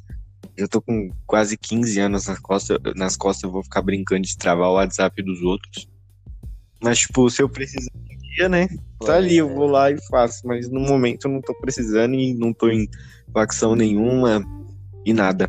já 0.56 0.66
tô 0.66 0.80
com 0.80 1.10
quase 1.26 1.56
15 1.56 2.00
anos 2.00 2.26
nas 2.26 2.38
costas, 2.38 2.78
nas 2.96 3.16
costas 3.16 3.44
eu 3.44 3.50
vou 3.50 3.62
ficar 3.62 3.82
brincando 3.82 4.22
de 4.22 4.36
travar 4.36 4.68
o 4.68 4.74
WhatsApp 4.74 5.22
dos 5.22 5.42
outros. 5.42 5.88
Mas, 6.82 7.00
tipo, 7.00 7.28
se 7.30 7.42
eu 7.42 7.48
precisar 7.48 7.90
um 7.94 8.18
dia, 8.36 8.48
né? 8.48 8.68
Tá 9.04 9.16
ali, 9.16 9.36
eu 9.36 9.48
vou 9.48 9.66
lá 9.66 9.90
e 9.90 9.98
faço. 10.08 10.46
Mas 10.46 10.70
no 10.70 10.80
momento 10.80 11.26
eu 11.26 11.32
não 11.32 11.40
tô 11.40 11.54
precisando 11.54 12.14
e 12.14 12.34
não 12.34 12.52
tô 12.52 12.68
em 12.68 12.88
facção 13.32 13.74
nenhuma 13.74 14.42
e 15.04 15.12
nada. 15.12 15.48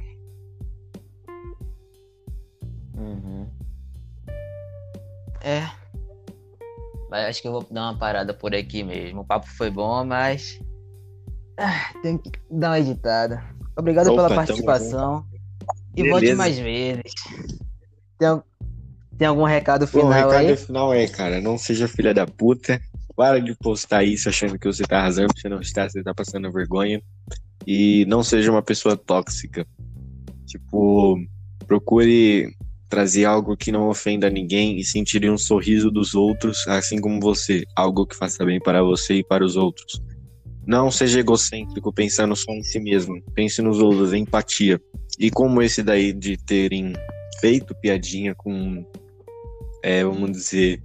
É. 5.46 5.70
Mas 7.08 7.26
acho 7.28 7.42
que 7.44 7.48
eu 7.48 7.52
vou 7.52 7.66
dar 7.70 7.92
uma 7.92 7.98
parada 8.00 8.34
por 8.34 8.56
aqui 8.56 8.84
mesmo. 8.84 9.22
O 9.22 9.26
papo 9.26 9.48
foi 9.48 9.70
bom, 9.70 10.04
mas. 10.04 10.60
Ah, 11.56 11.94
tem 12.02 12.18
que 12.18 12.32
dar 12.50 12.72
uma 12.72 12.80
editada. 12.80 13.44
Obrigado 13.78 14.08
Opa, 14.08 14.24
pela 14.24 14.36
participação. 14.36 15.24
E 15.96 16.02
Beleza. 16.02 16.12
volte 16.12 16.34
mais 16.34 16.58
vezes. 16.58 17.14
Tem, 18.18 18.42
tem 19.20 19.28
algum 19.28 19.44
recado 19.44 19.82
Bom, 19.82 19.86
o 19.86 19.88
final 19.88 20.12
recado 20.12 20.48
aí? 20.48 20.58
final 20.58 20.94
é, 20.94 21.08
cara, 21.08 21.40
não 21.40 21.60
seja 21.60 21.88
filha 21.88 22.14
da 22.14 22.26
puta. 22.26 22.82
Para 23.16 23.40
de 23.40 23.56
postar 23.56 24.04
isso 24.04 24.28
achando 24.28 24.60
que 24.60 24.68
você 24.68 24.84
tá 24.84 24.98
arrasando, 24.98 25.32
você 25.34 25.48
não 25.48 25.62
está, 25.62 25.88
você 25.88 26.04
tá 26.04 26.14
passando 26.14 26.52
vergonha. 26.52 27.02
E 27.68 28.04
não 28.08 28.24
seja 28.24 28.52
uma 28.52 28.64
pessoa 28.64 28.98
tóxica. 28.98 29.66
Tipo, 30.48 31.18
procure 31.68 32.54
trazer 32.96 33.26
algo 33.26 33.58
que 33.58 33.74
não 33.74 33.90
ofenda 33.90 34.30
ninguém 34.30 34.80
e 34.80 34.86
sentir 34.86 35.30
um 35.30 35.38
sorriso 35.38 35.92
dos 35.92 36.16
outros, 36.16 36.66
assim 36.66 37.02
como 37.02 37.20
você. 37.20 37.66
Algo 37.76 38.08
que 38.08 38.16
faça 38.16 38.46
bem 38.46 38.58
para 38.58 38.82
você 38.82 39.16
e 39.16 39.24
para 39.24 39.44
os 39.44 39.58
outros. 39.58 40.02
Não 40.66 40.90
seja 40.90 41.20
egocêntrico 41.20 41.92
pensando 41.92 42.38
só 42.38 42.54
em 42.54 42.64
si 42.64 42.80
mesmo. 42.80 43.22
Pense 43.34 43.62
nos 43.62 43.80
outros, 43.80 44.14
empatia. 44.14 44.80
E 45.20 45.30
como 45.30 45.62
esse 45.62 45.84
daí 45.84 46.14
de 46.14 46.38
terem 46.38 46.94
feito 47.42 47.76
piadinha 47.76 48.34
com 48.34 48.86
é, 49.84 50.06
vamos 50.06 50.32
dizer, 50.32 50.82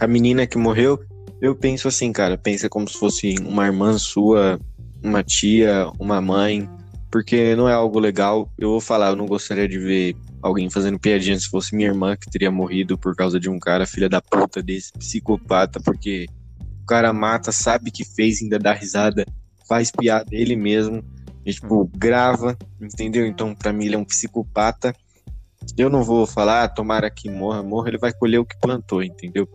a 0.00 0.06
menina 0.06 0.46
que 0.46 0.56
morreu, 0.56 0.98
eu 1.42 1.54
penso 1.54 1.88
assim, 1.88 2.10
cara, 2.10 2.38
pensa 2.38 2.70
como 2.70 2.88
se 2.88 2.98
fosse 2.98 3.34
uma 3.42 3.66
irmã 3.66 3.98
sua, 3.98 4.58
uma 5.04 5.22
tia, 5.22 5.90
uma 6.00 6.22
mãe, 6.22 6.66
porque 7.10 7.54
não 7.54 7.68
é 7.68 7.74
algo 7.74 7.98
legal. 7.98 8.50
Eu 8.58 8.70
vou 8.70 8.80
falar, 8.80 9.10
eu 9.10 9.16
não 9.16 9.26
gostaria 9.26 9.68
de 9.68 9.78
ver 9.78 10.16
alguém 10.42 10.70
fazendo 10.70 10.98
piadinha 10.98 11.38
se 11.38 11.48
fosse 11.48 11.74
minha 11.74 11.88
irmã 11.88 12.16
que 12.16 12.30
teria 12.30 12.50
morrido 12.50 12.96
por 12.96 13.14
causa 13.14 13.38
de 13.38 13.48
um 13.48 13.58
cara, 13.58 13.86
filha 13.86 14.08
da 14.08 14.20
puta 14.20 14.62
desse, 14.62 14.92
psicopata, 14.92 15.80
porque 15.80 16.26
o 16.82 16.86
cara 16.86 17.12
mata, 17.12 17.52
sabe 17.52 17.90
que 17.90 18.04
fez, 18.04 18.42
ainda 18.42 18.58
dá 18.58 18.72
risada, 18.72 19.24
faz 19.68 19.90
piada 19.90 20.28
ele 20.32 20.56
mesmo, 20.56 21.04
e, 21.48 21.52
tipo, 21.52 21.90
grava, 21.96 22.56
entendeu? 22.78 23.26
Então, 23.26 23.54
pra 23.54 23.72
mim, 23.72 23.86
ele 23.86 23.94
é 23.94 23.98
um 23.98 24.04
psicopata. 24.04 24.94
Eu 25.78 25.88
não 25.88 26.02
vou 26.02 26.26
falar, 26.26 26.64
ah, 26.64 26.68
tomara 26.68 27.10
que 27.10 27.30
morra, 27.30 27.62
morra, 27.62 27.88
ele 27.88 27.96
vai 27.96 28.12
colher 28.12 28.38
o 28.38 28.44
que 28.44 28.58
plantou, 28.60 29.02
entendeu? 29.02 29.48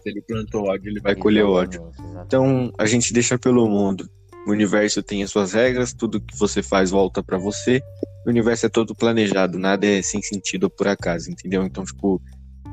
Se 0.00 0.10
ele 0.10 0.22
plantou 0.22 0.68
ódio, 0.68 0.88
ele 0.88 1.00
vai 1.00 1.16
colher 1.16 1.44
ódio. 1.44 1.90
Então, 2.24 2.72
a 2.78 2.86
gente 2.86 3.12
deixa 3.12 3.36
pelo 3.36 3.68
mundo. 3.68 4.08
O 4.46 4.52
universo 4.52 5.02
tem 5.02 5.24
as 5.24 5.30
suas 5.32 5.54
regras, 5.54 5.92
tudo 5.92 6.20
que 6.20 6.38
você 6.38 6.62
faz 6.62 6.90
volta 6.90 7.20
pra 7.20 7.36
você. 7.36 7.82
O 8.26 8.28
universo 8.28 8.66
é 8.66 8.68
todo 8.68 8.92
planejado, 8.92 9.56
nada 9.56 9.86
é 9.86 10.02
sem 10.02 10.20
sentido 10.20 10.64
ou 10.64 10.70
por 10.70 10.88
acaso, 10.88 11.30
entendeu? 11.30 11.64
Então, 11.64 11.84
tipo, 11.84 12.20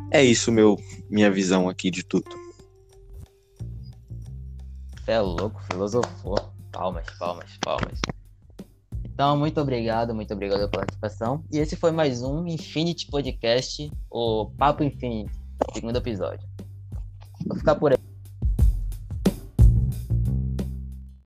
é 0.10 0.24
isso 0.24 0.52
meu 0.52 0.80
minha 1.08 1.30
visão 1.30 1.70
aqui 1.70 1.92
de 1.92 2.04
tudo. 2.04 2.26
Você 4.98 5.12
é 5.12 5.20
louco, 5.20 5.62
filosofou. 5.72 6.36
Palmas, 6.72 7.06
palmas, 7.20 7.52
palmas. 7.62 8.00
Então, 9.06 9.38
muito 9.38 9.62
obrigado, 9.62 10.16
muito 10.16 10.34
obrigado 10.34 10.58
pela 10.58 10.70
participação. 10.70 11.44
E 11.52 11.60
esse 11.60 11.76
foi 11.76 11.92
mais 11.92 12.24
um 12.24 12.48
Infinity 12.48 13.06
Podcast, 13.12 13.92
o 14.10 14.50
Papo 14.58 14.84
Infinity, 14.84 15.32
segundo 15.72 15.98
episódio. 15.98 16.50
Vou 17.46 17.56
ficar 17.56 17.76
por 17.76 17.92
aí. 17.92 18.03